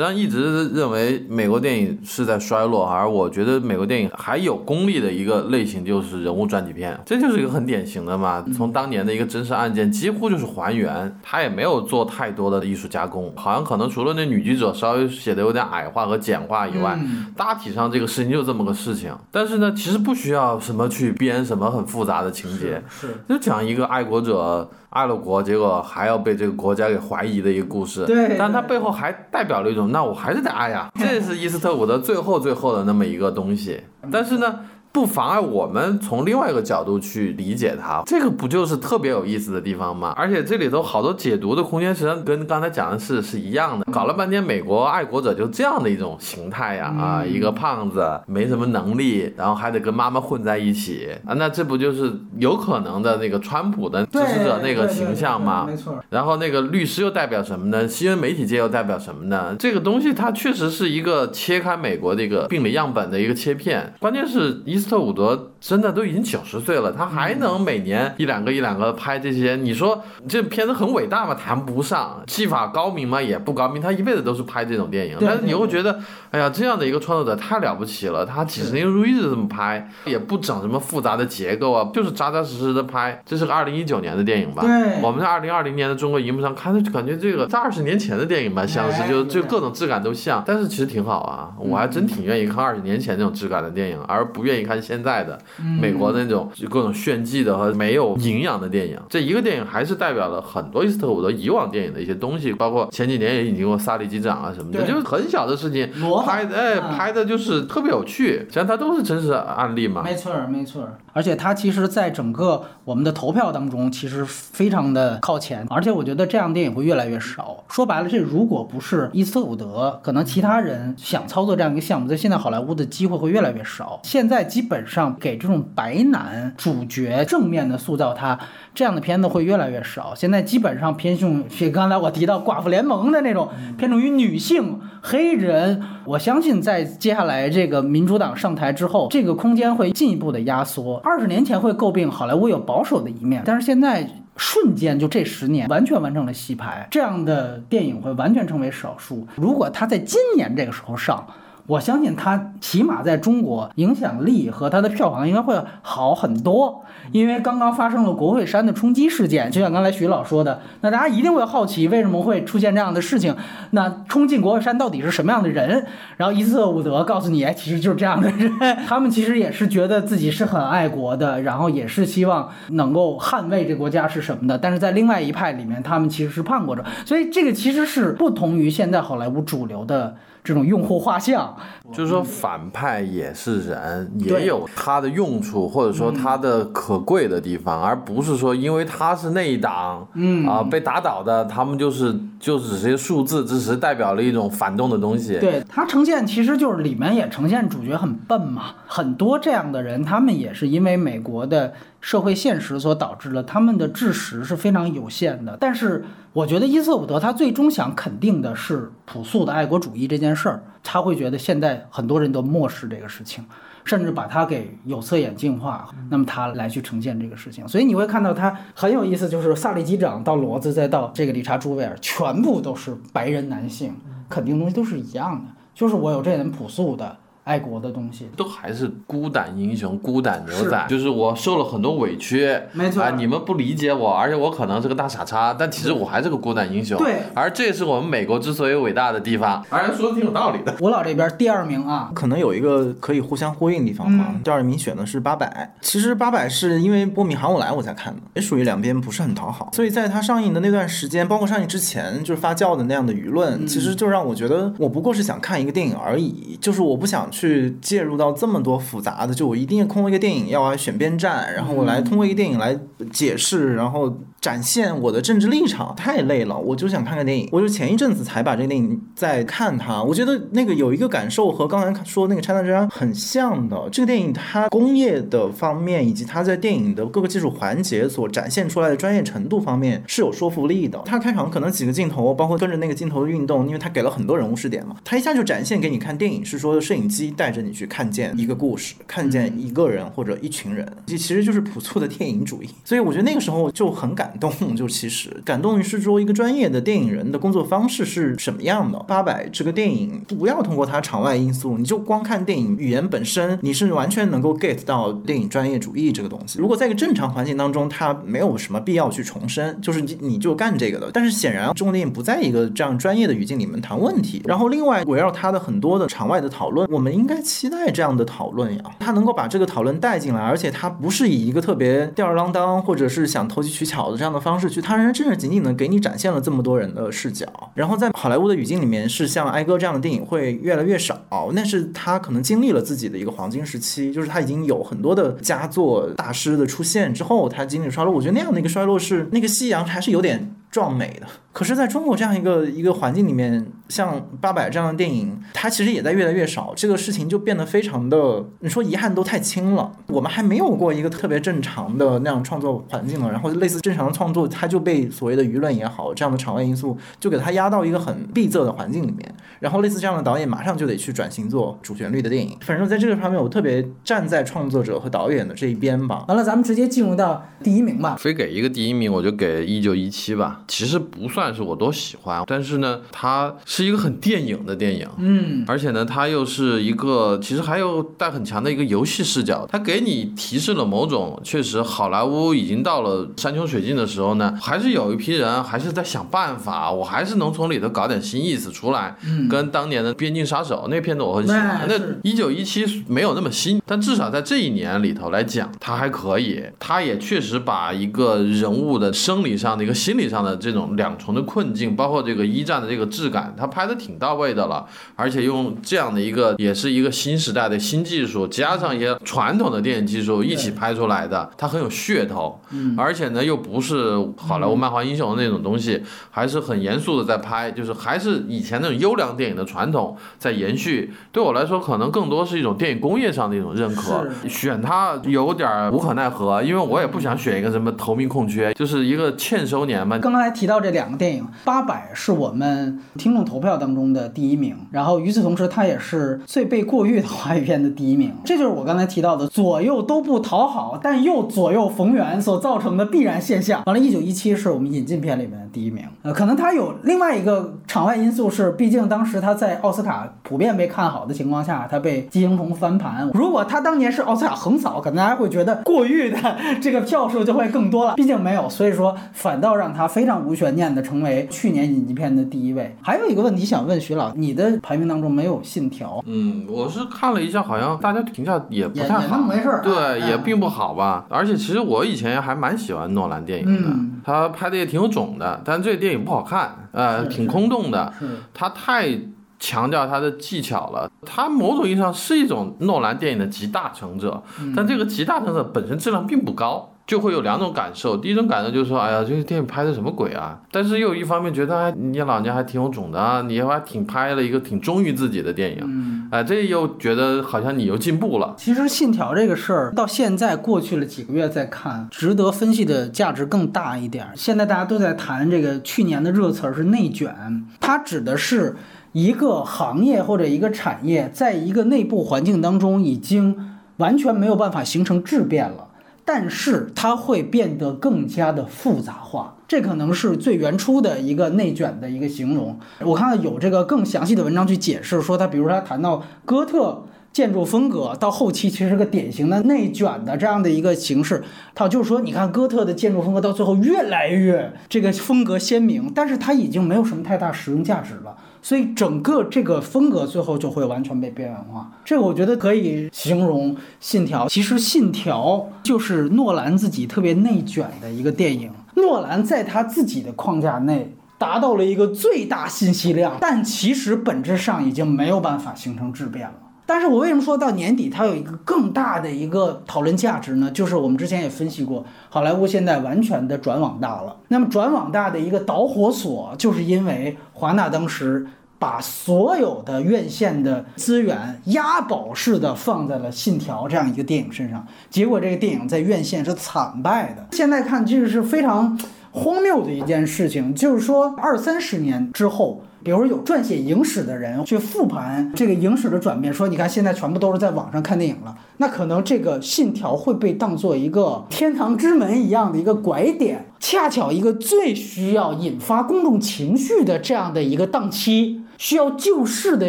[0.00, 8.44] 上一直认为美国电影是在衰落，而我觉得美国电影还有功力的一个类型就是人物传记片，这就是一个很典型的嘛。
[8.54, 16.98] 从当年的一个真实案件几乎就是还原，他也没有做太多的艺术加工，好像可能除了那女记者稍微写的有点矮化和简化以外。
[17.36, 28.04] 大体上这个事情就这么个事情，但是呢，其实不需要什么去编什么很复杂的情节，是就讲一个爱国者爱了国，结果还要被这个国家给怀疑的一个故事。
[28.06, 33.80] 对，但它背后还代表了一种，那我还是得爱呀，这是伊斯特伍德最后最后的那么一个东西。
[34.10, 34.60] 但是呢。
[34.96, 40.14] 不妨碍我们从另外一个角度去理解它，这个不就是特别有意思的地方吗？
[40.16, 43.84] 而且这里头好多解读的空间，实际上跟刚才讲的是是一样的。
[43.92, 55.66] 搞了半天，美国爱国者就这样的一种形态呀，啊，一个胖子没什么能力，然后还得跟妈妈混在一起啊，那这不就是有可能的那个川普的支持者那个形象吗？
[55.68, 56.02] 没错。
[56.08, 57.86] 然后那个律师又代表什么呢？
[57.86, 59.54] 新闻媒体界又代表什么呢？
[59.58, 64.85] 这个东西它确实是一个切开美国这个病理样本的一个切片，关键是伊。
[64.86, 71.34] 斯特伍德真的都已经九十岁了，他还能每年一两个一两个拍这些，你说这片子很伟大吗？
[71.34, 73.20] 谈不上，技法高明吗？
[73.20, 73.82] 也不高明。
[73.82, 75.98] 他一辈子都是拍这种电影，但是你会觉得，
[76.30, 78.24] 哎呀，这样的一个创作者太了不起了。
[78.24, 83.20] 他几十年如一日这么拍，也不整什么复杂的结构啊，就是扎扎实实的拍。
[83.26, 84.62] 这是个二零一九年的电影吧？
[84.62, 91.54] 对，我们在二零二零年的中国荧幕上看，就感觉这个在二十年前的电影吧，像是就就各种质感都像，但是其实挺好啊。
[91.58, 94.66] 我还真挺愿意看二十年前那种质感的电影，而不愿意。
[94.66, 95.38] 看现在的
[95.80, 98.98] 美国那种就各种炫技的和没有营养的电影。
[99.08, 105.88] 这一个电影还是代表了很多伊斯特伍德以往电影的一些东西，包括前几年也引进过《萨利机长》啊什么的，对就是很小的事情
[106.24, 110.02] 拍的，哎，嗯拍的就是特别有趣，实际上它都是真实案例嘛。
[110.02, 110.98] 没错儿，没错儿。
[111.12, 115.66] 而且它其实，在整个我们的投票当中，其实非常的靠前。
[115.70, 117.64] 而且我觉得这样的电影会越来越少。
[117.68, 123.98] 说白了，这如果不是伊斯特伍德，可能其他人想操作这样一个项目，在现在好莱坞的机会会越来越少。
[124.02, 128.36] 现在基基本上给这种白男主角正面的塑造他
[128.74, 130.12] 这样的片子会越来越少。
[130.12, 133.48] 现在基本上偏重，是刚才我提到寡妇联盟的那种
[133.78, 135.80] 偏重于女性、黑人。
[136.04, 140.96] 我相信在接下来这个民主党上台之后，这个空间会进一步的压缩。
[141.04, 144.10] 二十年前会诟病好莱坞有保守的一面，但是现在。
[144.38, 149.26] 瞬间就这十年完全完成了洗牌，这样的电影会完全成为少数。
[149.36, 151.26] 如果他在今年这个时候上，
[151.66, 163.34] 我相信它起码在中国影响力和它的票房应该会好很多，因为刚刚发生了国会山的冲击事件，就像刚才徐老说的，那大家一定会好奇为什么会出现这样的事情。
[163.70, 165.84] 那冲进国会山到底是什么样的人？
[166.16, 168.52] 然后伊斯特伍德告诉你，哎，其实就是这样的人。
[168.86, 174.56] 他们其实也是觉得自己是很爱国的，然后也是希望能够捍卫这国家是什么的。
[174.56, 180.16] 但是在另外一派里面，他们其实是叛国者，所以这个其实是不同于现在好莱坞主流的。
[180.46, 181.52] 这种用户画像，
[181.92, 190.46] 就是说反派也是人，对也有他的用处，或者说他的可贵的地方，而不是说因为他是那一党，嗯。
[190.46, 195.38] 啊被打倒的，他们就是就只是一些数字，只是代表了一种反动的东西。
[195.38, 205.56] 对它呈现其实就是里面也呈现主角很笨嘛，很多这样的人，他们也是因为美国的社会现实所导致了他们的知识是非常有限的。
[205.58, 213.44] 但是我觉得伊瑟伍德他最终想肯定的是朴素的爱国主义这件事儿，他会觉得现在很多人都漠视这个事情。
[213.86, 223.94] 甚至把它给有色眼镜化，那么他来去呈现这个事情，所以你会看到他很有意思，就是萨利机长到骡子再到这个理查朱维尔，全部都是白人男性，
[224.28, 227.16] 肯定东西都是一样的，就是我有这点朴素的
[227.46, 228.28] 爱国的东西。
[228.36, 236.98] 都还是孤胆英雄、孤胆牛是仔，就是我受了很多委屈，没错啊，你们不理解我，而且我可能是个大傻叉，但其实我还是个孤胆英雄。
[236.98, 239.64] 对而这也是我们美国之所以伟大的地方。
[239.70, 240.74] 而人说的挺有道理的。
[240.80, 244.34] 吴老这边第二名啊，可能有一个可以互相呼应的地方吧。
[244.42, 262.78] 第二名选的是八百，其实八百是因为波米喊我来我才看的，也属于两边不是很讨好，所以在它上映的那段时间，包括上映之前就是发酵的那样的舆论，其实就让我觉得我不过是想看一个电影而已，就是我不想去介入到这么多复杂的，就我一定要通过一个电影要来选边站，然后我来通过一个电影来
[263.12, 267.48] 解释，然后展现我的政治立场，太累了，我就想看个电影。
[267.52, 273.76] 我就前一阵子才把这个电影在看它，我觉得那个有一个感受和刚才说那个《拆弹之章》很像的。
[273.92, 281.00] 这个电影它工业的方面以及它在电影的各个技术环节所展现出来的专业程度方面是有说服力的。
[281.04, 292.68] 它开场可能几个镜头，包括跟着那个镜头的运动，因为它给了很多人物视点嘛，它一下就展现给你看，电影是说摄影机带着你去看见一个故事，看见一个人或者一群人，这其实就是朴素的电影主义。
[292.84, 298.98] 所以我觉得那个时候就很感动，就其实感动于是说一个专业的电影人的工作方式是什么样的。
[299.00, 306.58] 八百这个电影不要通过它场外因素，你就光看电影语言本身，你是完全能够 get 到电影专业主义这个东西。
[306.58, 311.10] 如果在一个正常环境当中，它没有什么必要去重申，就是你你就干这个的。
[311.12, 314.42] 但是显然中国电影不在一个这样专业的语境里面谈问题。
[314.44, 327.46] 然后另外围绕它的很多的场外的讨论，我们应该期待这样的讨论呀，他能够把这个讨论带进来，而且他不是以一个特别吊儿郎当或者是想投机取巧的这样的方式去，他仍然正正经经的给你展现了这么多人的视角。
[327.74, 338.12] 然后在好莱坞的语境里面，是像哀歌这样的电影会越来越少，那是他可能经历了自己的一个黄金时期，就是他已经有很多的佳作大师的出现之后，他经历衰落。
[338.12, 341.26] 我觉得那样的一个衰落是那个夕阳还是有点壮美的。
[341.52, 349.90] 可是，在中国这样一个一个环境里面，像八百这样的电影，它其实也在越来越少，这个事情就变得非常的，你说遗憾都太轻了。
[350.08, 359.34] 我们还没有过一个特别正常的那样创作环境了，然后类似正常的创作，它就被所谓的舆论也好，这样的场外因素，就给它压到一个很闭塞的环境里面。
[359.60, 362.56] 然后类似这样的导演，马上就得去转型做主旋律的电影。
[362.60, 366.24] 反正在这个方面，我特别站在创作者和导演的这一边吧。
[366.28, 368.16] 完了，咱们直接进入到第一名吧。
[368.18, 370.62] 非给一个第一名，我就给一九一七吧。
[370.68, 391.86] 其实不算是我多喜欢，但是呢，它是一个很电影的电影，嗯，而且呢，它又是一个其实还有带很强的一个游戏视角，它给你提示了某种确实好莱坞已经到了山穷水尽的时候呢，还是有一批人还是在想办法，我还是能从里头搞点新意思出来，嗯跟跟当年的《边境杀手》那片子我很喜欢。
[391.88, 396.62] 那一九一七没有那么新，但至少在这一年里头来讲，它还可以。
[396.78, 404.86] 它也确实把一个人物的生理上的一个心理上的这种两重的困境，包括这个一战的这个质感，它拍的挺到位的了。
[405.14, 412.60] 而且用这样的一个，也是一个新时代的新技术，加上一些传统的电影技术一起拍出来的，它很有噱头。
[412.70, 421.12] 嗯，而且呢，又不是好莱坞漫画英雄的那种东西，还是很严肃的在拍，就是还是以前那种优良电影的传统在延续。
[421.30, 424.26] 对我来说，可能更多是一种电影工业上的一种认可。
[424.48, 430.18] 选它有点无可奈何，因为我也不想选一个什么投名空缺，就是一个欠收年嘛。
[430.18, 438.32] 刚才提到这两个电影，《八百》是我们听众投票当中的第一名，然后与此同时，它也是最被过誉的华语片的第一名。
[438.44, 443.82] 这就是我刚才提到的左右都不讨好，但又左右逢源所造成的必然现象。
[443.86, 446.04] 完了，一九一七是我们引进片里面的第一名。
[446.22, 453.30] 呃，可能它有另外一个场外因素是，毕竟当时它在奥斯卡普遍被看好的情况下，他被《寄生虫》翻盘。
[453.34, 456.38] 如果他当年是奥斯卡横扫，可能大家会觉得过誉的
[456.80, 458.14] 这个票数就会更多了。
[458.14, 462.94] 毕竟没有，所以说反倒让他非常无悬念的成为去年引进片的第一位。
[463.02, 466.18] 还有一个问题想问徐老，你的排名当中没有《信条》？
[466.26, 471.24] 嗯，我是看了一下，好像大家评价也不也也太好，那么回事儿对，哎也并不好吧。
[471.28, 478.12] 而且其实我以前还蛮喜欢诺兰电影的，嗯他拍的也挺有种的，但这个电影不好看，呃，挺空洞的，
[478.52, 479.16] 他太
[479.60, 481.08] 强调他的技巧了。
[481.24, 486.92] 他某种意义上是一种诺兰电影的集大成者，嗯但这个集大成者本身质量并不高。
[487.06, 490.60] 就会有两种感受，第一种感受就是说，哎呀，这个电影拍的什么鬼啊？
[490.72, 496.28] 但是又一方面觉得，哎，你老娘还挺有种的啊，你还挺拍了一个挺忠于自己的电影，嗯。
[496.32, 498.54] 哎，这又觉得好像你又进步了。
[498.58, 504.26] 其实《信条》这个事儿到现在过去了几个月再看，值得分析的价值更大一点。
[504.34, 508.74] 现在大家都在谈这个去年的热词儿是内卷，它指的是
[509.12, 513.56] 一个行业或者一个产业在一个内部环境当中已经
[513.98, 515.85] 完全没有办法形成质变了。
[516.26, 522.78] 但是它会变得更加的复杂化，这可能是最原初的一个内卷的一个形容。
[523.00, 531.44] 我看到有这个更详细的文章去解释，说他比如说他谈到哥特建筑风格到后期其实是个典型的内卷的这样的一个形式。
[531.74, 538.36] 他就是说，你看哥特的建筑风格到最后越来越这个风格鲜明，但是它已经没有什么太大实用价值了。
[538.66, 541.88] 所以整个这个风格最后就会完全被边缘化。
[542.04, 544.46] 这个我觉得可以形容《信条》。
[544.48, 548.72] 其实《信条》就是诺兰自己特别内卷的一个电影。
[548.96, 556.54] 诺兰在他自己的框架内达到了一个最大信息量，但其实本质上已经没有办法形成质变了。
[556.88, 560.70] 但是我为什么说到年底它有一个更大的一个讨论价值呢？
[560.70, 564.36] 就是我们之前也分析过，好莱坞现在完全的转网大了。
[564.48, 568.46] 那么转网大的一个导火索，就是因为华纳当时
[568.78, 577.44] 把所有的院线的资源押宝式的放在了《信条》这样一个电影身上，结果这个电影在院线是惨败的。
[577.50, 578.96] 现在看这个是非常
[579.32, 582.82] 荒谬的一件事情，就是说二三十年之后。
[583.06, 599.88] 比如有撰写影史的人去复盘这个影史的转变，说你看现在全部都是在网上看电影了，那可能这个信条会被当做一个天堂之门一样的一个拐点，恰巧一个最需要引发公众情绪的这样的一个档期，需要救市的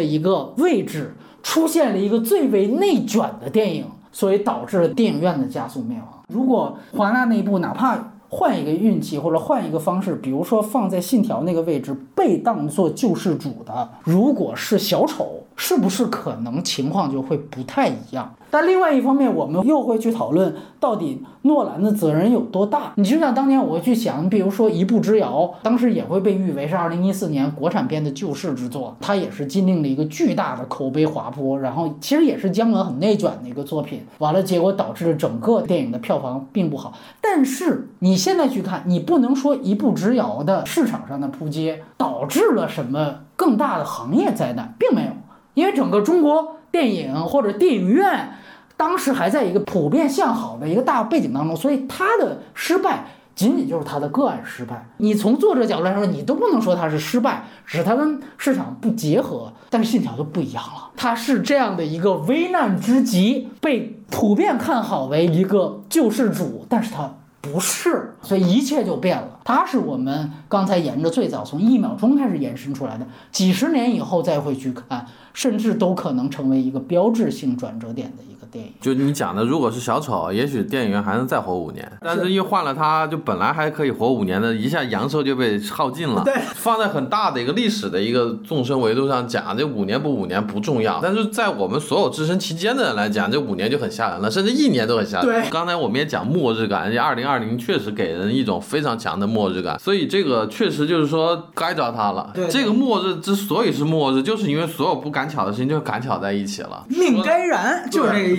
[0.00, 6.22] 一个位置，出现了一个最为内卷的电影，所以导致了电影院的加速灭亡。
[6.28, 18.32] 如果华纳内部哪怕换一个运气或者换一个方式，比如说放在信条那个位置被当做救世主的，如果是小丑，是不是可能情况就会不太一样？
[18.50, 22.92] 但另外一方面，我们又会去讨论到底诺兰的责任有多大。
[22.94, 34.00] 你就像当年我去想，比如说《一步之遥》，当时也会被誉为是2014年国产片的救世之作，它也是经历了一个巨大的口碑滑坡，然后其实也是姜文很内卷的一个作品。
[34.18, 36.94] 完了，结果导致了整个电影的票房并不好。
[37.20, 45.10] 但是你现在去看，你不能说《一步之遥》的市场上的扑街导致了什么更大的行业灾难，并没有，
[45.58, 48.30] 因为整个中国电影或者电影院。
[48.78, 54.86] 当时还在一个普遍向好的一个大背景当中，所以他的失败仅仅就是他的个案失败。
[54.98, 59.52] 你从作者角度来说，你都不能说他是失败，只是他跟市场不结合。
[59.68, 69.38] 但是信条就不一样了，它是这样的一个危难之极，被普遍看好为一个救世主，但是他不是，所以一切就变了。
[69.44, 78.37] 它是我们刚才沿着最早从一秒钟开始延伸出来的，几十年以后再会去看，甚至都可能成为一个标志性转折点的一个。
[78.50, 78.72] 电影。
[78.80, 86.22] 就你讲的，如果是小丑，也许电影院还能再活五年，但是一换了他，就本来还可以活五年的，一下阳寿就被耗尽了。
[86.24, 95.42] 对，放在很大的一个历史的一个纵深维度上讲，这五年不五年不重要，但是在我们所有置身其间的人来讲，这五年就很吓人了，甚至一年都很吓人。
[95.42, 102.30] 对，刚才我们也讲末日感，这二零二零确实给人一种非常强的末日感，所以这个确实就是说该着他了。
[102.34, 108.37] 对，这个末日之所以是末日，就是因为所有不赶巧的事情就赶巧在一起了，命该然，就是这个意思。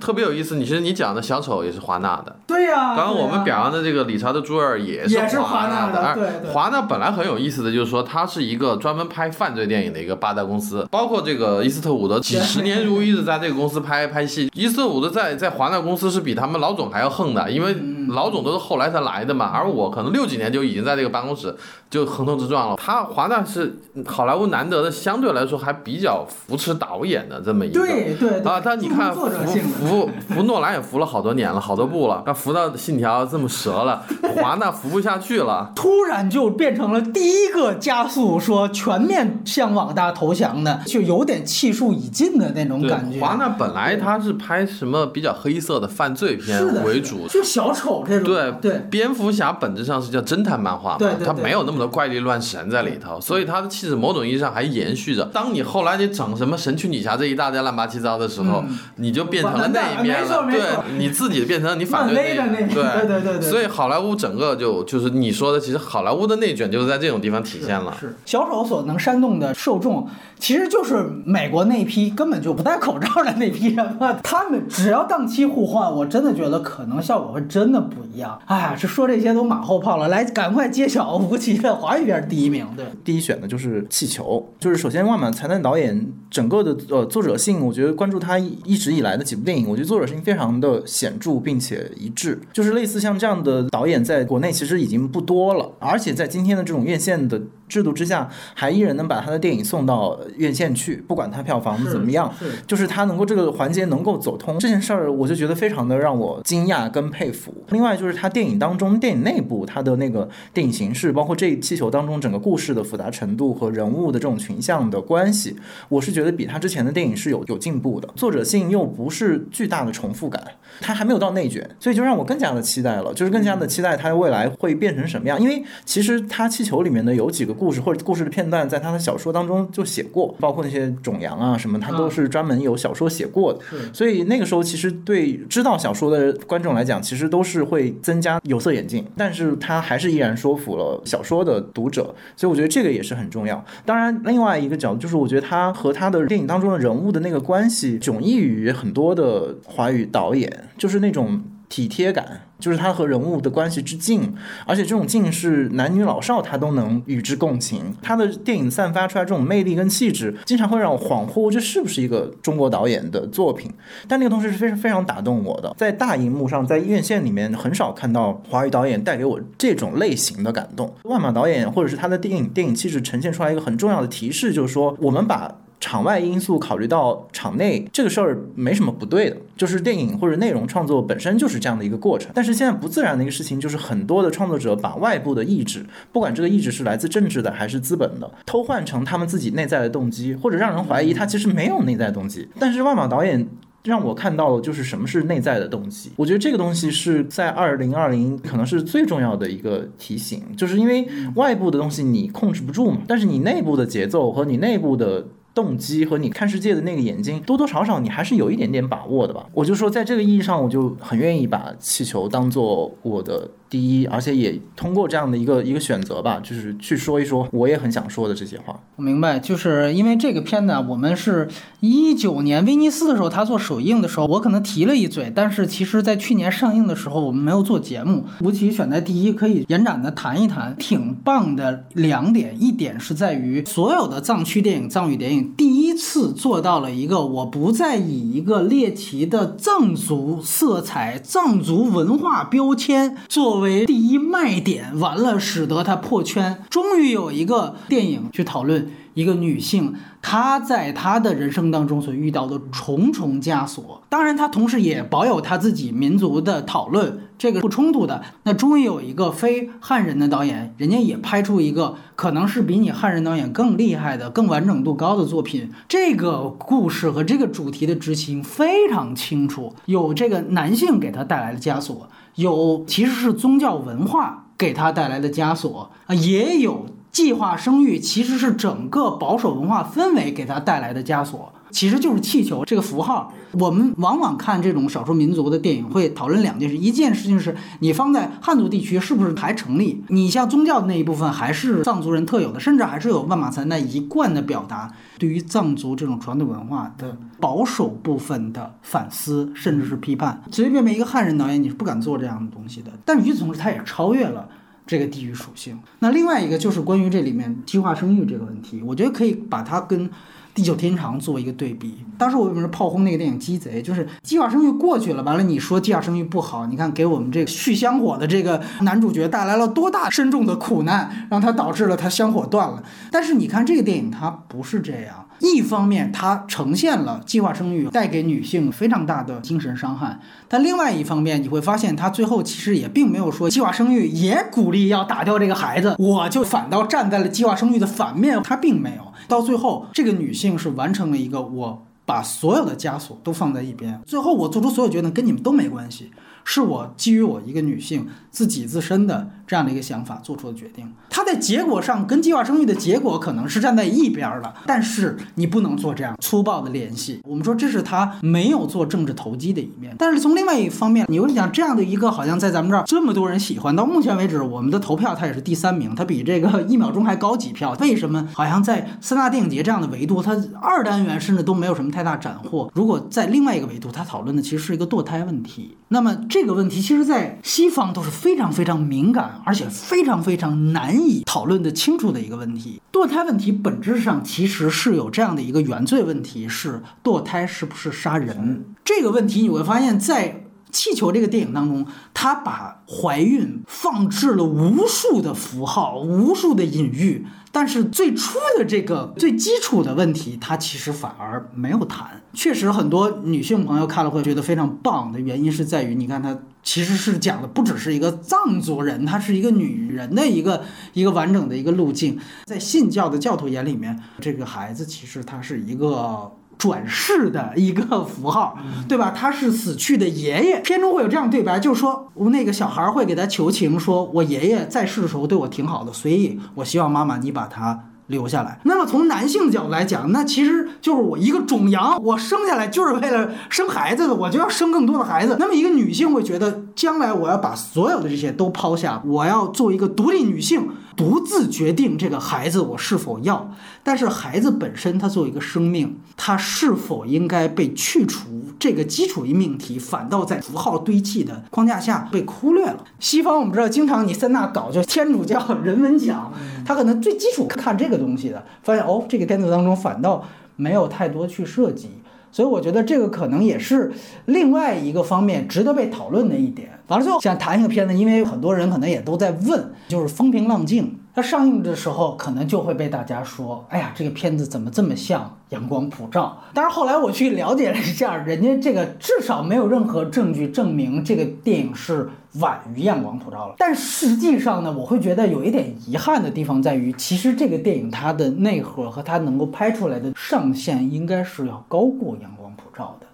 [0.00, 2.94] 特别有意思，你其实你讲的小丑也是华纳的，对呀。
[2.94, 6.50] 刚刚我们表扬的这个理查德朱尔也是华纳的，对。
[6.52, 14.50] 华纳本来很有意思的就是说，它是一个专门拍犯罪电影的一个八大公司，包括这个伊斯特伍德几十年如一日在这个公司拍拍戏。
[14.54, 17.74] 伊斯特伍德在在华纳公司是比他们老总还要横的，因为
[18.08, 21.54] 老总都是后来才来的嘛，而我可能六几年就已经在这个办公室
[21.94, 22.76] 就横冲直撞了。
[22.76, 43.20] 他华纳是好莱坞难得的，相对来说还比较扶持导演的这么一个，对对啊，但你看扶扶扶诺兰也扶了好多年了，好多部了，他扶到信条这么折了，华纳扶不下去了，突然就变成了第一个加速说全面向网大投降的，就有点气数已尽的那种感觉。
[43.20, 48.24] 华纳本来他是拍什么比较黑色的犯罪片为主，就小丑这种。
[48.24, 55.24] 对对，蝙蝠侠本质上是叫侦探漫画嘛，对他没有那么多怪力乱神在里头，所以他的气质某种意义上还延续着。
[55.26, 58.64] 当你后来你整什么神曲女侠这一大堆乱八七糟的时候，
[58.96, 63.50] 你就变成了那一面了，对，你自己变成你反对那对对对对对。
[63.50, 67.94] 所以好莱坞整个就就是你说的，其实好莱坞的内卷就是在这种地方体现了。
[67.98, 70.08] 是小丑所能煽动的受众。
[70.36, 78.38] 其实就是美国那批根本就不戴口罩的那批人嘛，他们只要档期互换，我真的觉得可能效果会真的不一样。
[78.44, 82.66] 哎呀，这说这些都马后炮了，来赶快揭晓吴奇的华语片第一名。
[82.76, 92.40] 对，第一选的就是《气球》，就是首先万马才旦导演整个的呃作者性，我觉得关注他一直以来的几部电影，我觉得作者性非常的显著并且一致。
[92.52, 100.20] 就是类似像这样的导演在国内其实已经不多了，而且在今天的这种院线的制度之下，还依然能把他的电影送到。
[100.36, 102.32] 院线去，不管他票房怎么样，
[102.66, 107.54] 就是他能够这个环节能够走通这件事儿，我就觉得非常的让我惊讶跟佩服。
[107.70, 115.56] 另外就是他电影当中电影内部他的那个电影形式，包括这气球当中整个故事的复杂程度和人物的这种群像的关系，
[115.88, 118.08] 我是觉得比他之前的电影是有有进步的。
[118.16, 120.42] 作者性又不是巨大的重复感，
[120.80, 125.40] 他还没有到内卷，所以就让我更加的期待了，就是更加的期待他未来会变成什么样。
[125.40, 130.34] 因为其实他气球里面的有几个故事或者故事的片段，在他的小说当中就写过。
[130.40, 133.60] 包括那些种羊啊什么，他都是专门有小说写过的，
[133.92, 143.62] 所以那个时候其实对知道小说的观众来讲，其实都是会增加有色眼镜，但是他还是依然说服了小说的读者，所以我觉得这个也是很重要。
[143.84, 151.42] 当然，另外一个角度就是，我觉得他和他的电影当中的人物的那个关系迥异于很多的华语导演，就是那种。
[151.68, 154.34] 体贴感就是他和人物的关系之近，
[154.66, 157.94] 而且这种近是男女老少他都能与之共情。
[158.00, 163.70] 他的电影散发出来这种魅力跟气质，经常会让我恍惚这是不是一个中国导演的作品。
[164.06, 165.74] 但那个同时是非常非常打动我的。
[165.76, 170.94] 在大荧幕上，在院线里面很少看到华语导演带给我这种类型的感动。
[171.02, 175.56] 万马导演或者是他的电影电影气质呈现出来一个很重要的提示，就是说我们把。
[175.80, 182.30] 场外因素考虑到场内这个事儿没什么不对的，就是电影或者内容创作本身就是这样的一个过程。
[182.34, 192.48] 但是现在不自然的一个事情就是很多的创作者把外部的意志，不管这个意志是来自政治的还是资本的，偷换成他们自己内在的动机，或者让人怀疑他其实没有内在动机。
[192.58, 193.46] 但是万马导演
[193.82, 196.10] 让我看到了就是什么是内在的动机。
[196.16, 205.26] 我觉得这个东西是在二零二零可能是最重要的一个提醒，就是因为外部的东西你控制不住嘛，但是你内部的节奏和你内部的。
[205.54, 209.46] 动机和你看世界的那个眼睛，多多少少你还是有一点点把握的吧。
[209.52, 213.48] 我就说，在这个意义上，我就很愿意把气球当做我的。
[213.74, 218.78] 第一，而且也通过这样的一个一个选择吧，就是去说一说我也很想说的这些话。
[218.94, 221.48] 我明白，就是因为这个片子，我们是
[221.80, 228.26] 一九年威尼斯的时候，他做首映的时候，我可能提了一嘴，但是其实在去年上映的时候，我们没有做节目。
[228.42, 232.56] 吴奇选在第一，可以延展的谈一谈，挺棒的两点。
[232.56, 243.63] 一点是在于所有的藏区电影、藏语电影第一次做到了一个，我不再以一个猎奇的藏族色彩、藏族文化标签作为。
[243.64, 254.02] 为第一卖点，完了使得它破圈，终于有一个电影去讨论一个女性她在她的人生当中所遇到的重重枷锁。
[254.08, 258.22] 当然，她同时也保有她自己民族的讨论，这个不冲突的。
[258.44, 265.72] 那终于有一个非汉人的导演，人家也拍出一个可能是比你汉人导演更厉害的、更完整度高的作品。
[265.88, 281.52] 这个故事和这个主题的执行非常清楚，有这个男性给他带来的枷锁，有其实是宗教文化给他带来的枷锁啊，也有计划生育其实是整个保守文化氛围给他带来的枷锁。
[281.74, 283.34] 其实就是气球这个符号。
[283.58, 286.76] 我们往往看这种少数民族的电影，会讨论两件事。
[286.76, 290.02] 一件事情是你放在汉族地区是不是还成立？
[290.08, 300.40] 你像宗教的那一部分还是藏族人特有的，甚至还是有万马才那一贯的表达对于藏族这种传统文化的保守部分的反思，甚至是批判。
[300.52, 302.92] 随随便便一个汉人导演，你是不敢做这样的东西的。
[303.04, 304.48] 但与此同时，他也超越了。
[304.86, 305.78] 这个地域属性。
[306.00, 310.10] 那另外一个就是关于这里面计划生育这个问题，我觉得可以把它跟。
[310.54, 313.82] 地久天长做一个对比，当时我为什么炮轰那个电影《鸡贼》？
[313.84, 322.84] 就是计划生育过去了，完了你说计划生育不好，你看给我们这个续香火的这个男主角带来了多大深重的苦难，让他导致了他香火断了。
[323.10, 325.23] 但是你看这个电影，它不是这样。
[325.40, 330.18] 一方面，它呈现了计划生育带给女性非常大的精神伤害；
[330.48, 338.40] 但另外一方面，你会发现，它最后其实也并没有说计划生育也鼓励要打掉这个孩子，我就反倒站在了计划生育的反面。
[338.42, 346.10] 它并没有，到最后，这个女性是完成了一个我把所有的枷锁都放在一边，最后我做出所有决定跟你们都没关系。
[346.46, 350.92] 是我基于我一个女性自己自身的这样的一个想法做出的决定。
[351.10, 357.20] 他在结果上跟计划生育的结果可能是站在一边的，但是你不能做这样粗暴的联系。
[357.24, 359.94] 我们说这是他没有做政治投机的一面。
[359.98, 367.76] 但是从另外一方面，你又想这样的一个好像在咱们这儿这么多人喜欢，到目前为止我们的投票他也是第三名，他比这个一秒钟还高几票。
[367.80, 372.70] 为什么好像在三大电影节这样的维度，他二单元甚至都没有什么太大斩获？
[372.74, 376.14] 如果在另外一个维度，他讨论的其实是一个堕胎问题，那么。
[376.28, 382.80] 这个问题其实，在西方都是非常非常敏感，而且非常非常难以讨论的清楚的一个问题。
[382.92, 388.64] 堕胎问题本质上其实是有这样的一个原罪问题：是堕胎是不是杀人？
[388.84, 390.30] 这个问题你会发现在
[390.70, 397.26] 《气球》这个电影当中，他把怀孕放置了无数的符号、无数的隐喻。
[397.54, 402.20] 但是最初的这个最基础的问题，他其实反而没有谈。
[402.32, 412.18] 确实，很多女性朋友看了会觉得非常棒的原因是在于，你看他其实是讲的不只是一个藏族人，他是一个女人的一个一个完整的一个路径。
[412.44, 416.32] 在信教的教徒眼里面，这个孩子其实他是一个。
[416.58, 419.12] 转世的一个符号，对吧？
[419.16, 420.60] 他是死去的爷爷。
[420.60, 427.84] 片中会有这样对白，就是说，我那个小孩会给他求情，说我爷爷在世的时候对我挺好的，所以我希望妈妈你把他。
[428.08, 428.60] 留下来。
[428.64, 435.38] 那么从男性角度来讲，那其实就是我一个种羊，我生下来就是为了生孩子的，我就要生更多的孩子。
[435.40, 443.50] 那么一个女性会觉得，将来我要把所有的这些都抛下，我要做一个独立女性，独自决定这个孩子我是否要。
[443.82, 448.28] 但是孩子本身，他作为一个生命，他是否应该被去除
[448.58, 452.84] 这个基础一命题，反倒在符号堆砌的框架下被忽略了。
[453.00, 456.32] 西方我们知道，经常你三大搞就天主教人文讲，
[456.64, 457.94] 他可能最基础看这个。
[458.04, 460.22] 东西的发现哦，这个片子当中反倒
[460.56, 461.88] 没有太多去涉及，
[462.34, 463.92] 所以我觉得这个可能也是
[464.24, 466.68] 另外一个方面值得被讨论的一点。
[466.88, 470.84] 完了，最后想谈一个片子，因为很多人可能也都在问，就是《风平浪静》。
[471.14, 482.10] 它上映的时候，可能就会被大家说：“哎呀，这个片子怎么这么像《阳光普照》？”但是后来我去了解了一下，人家这个至少没有任何证据证明这个电影是
[482.40, 483.54] 晚于《阳光普照》了。
[483.58, 492.43] 但实际上呢，我会觉得有一点遗憾的地方在于，其实这个电影它的内核和它能够拍出来的上限应该是要高过《阳光》。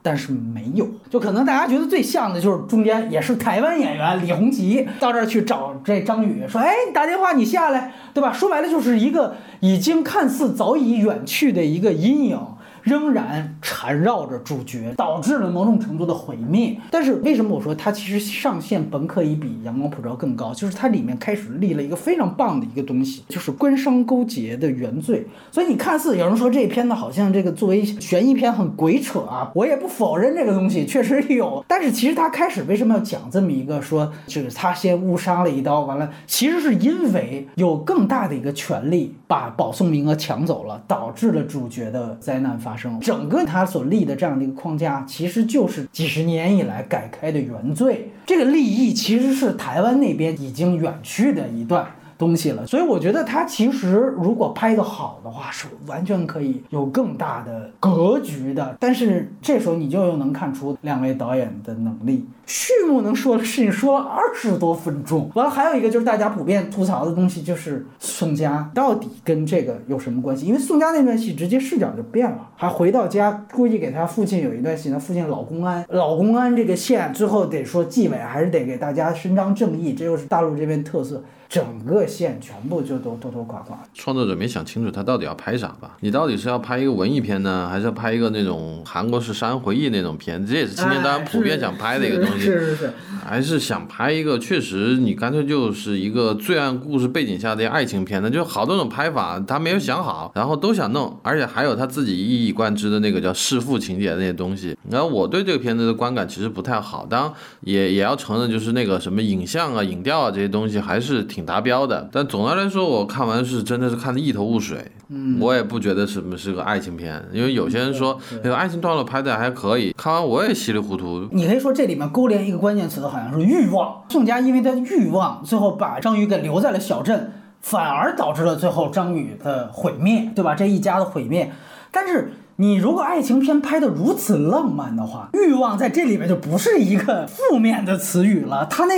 [0.03, 12.38] 但是没有，就可能大家觉得最像的就是中间也是台湾演员李红旗到这儿去找这张宇说：“哎，你打电话，你下来，对吧？”说白了就是一个已经看似早已远去的一个阴影。
[12.82, 16.76] 仍然缠绕着主角，导致了某种程度的毁灭。
[16.90, 20.54] 但是为什么我说它其实上限本可以比《阳光普照》更高？
[20.54, 25.26] 就是它里面开始立了一个非常棒的一个东西，就是官商勾结的原罪。
[25.50, 31.64] 所以你看似有人说这片子好像这个作为悬疑片很鬼扯啊，我也不否认这个东西确实有。
[31.68, 42.69] 但是其实他开始为什么要讲这么一个说，就是他先误杀了一刀，完了，其实是因为有更大的一个权利把保送名额抢走了，导致了主角的灾难发。
[42.70, 43.00] 发生。
[43.00, 48.12] 整个他所立的这样的一个框架，其实就是几十年以来改开的原罪。
[48.24, 51.84] 这个利益其实是台湾那边已经远去的一段。
[52.20, 58.76] 东西了，所以我觉得他其实如果拍的好的话，是完全可以有更大的格局的。
[58.78, 62.26] 但是这时候你就又能看出两位导演的能力。
[62.51, 70.46] 序幕能说的事情说了二十多分钟，完了还有一个就是大家普遍吐槽的东西，就是宋佳到底跟这个有什么关系？
[70.46, 81.22] 因为宋佳那段戏直接视角就变了，还回到家估计给他父亲有一段戏，他父亲老公安，老公安这个线最后得说纪委还是得给大家伸张正义，这又是大陆这边特色。
[81.48, 83.76] 整个线全部就都拖拖垮垮。
[83.92, 85.96] 创作者没想清楚他到底要拍啥吧？
[85.98, 90.46] 你到底是要拍一个文艺片呢，还是要拍一个那种韩国式杀人回忆那种片？
[90.46, 92.39] 这也是青年导演普遍想拍的一个东西。
[92.41, 92.93] 是是是。
[93.24, 104.76] 还是想拍一个确实，你干脆就是一个罪案故事背景下的爱情片，那就好多种拍法，他没有想好，然后都想弄，而且还有他自己一以贯之的那个叫弑父情节那些东西。
[104.91, 112.09] 然后我对这个片子的观感其实不太好，当然也也要承认，就是那个什么影像啊、影调啊这些东西还是挺达标的。
[112.11, 114.91] 但总的来说，我看完是真的是看得一头雾水。
[115.12, 121.28] 嗯，我也不觉得什么是个爱情片，因为有些人说那个爱情段落拍的还可以，看完我也稀里糊涂。
[121.32, 124.02] 你可以说这里面勾连一个关键词，好像是欲望。
[124.08, 130.54] 宋佳因为他的欲望，最后把张宇给留在了小镇，反而导致了最后张宇的毁灭，对吧？
[130.54, 131.50] 这一家的毁灭。
[131.90, 138.64] 但是你如果爱情片拍的如此浪漫的话，欲望在这里面就不是一个负面的词语了。
[138.66, 138.94] 他那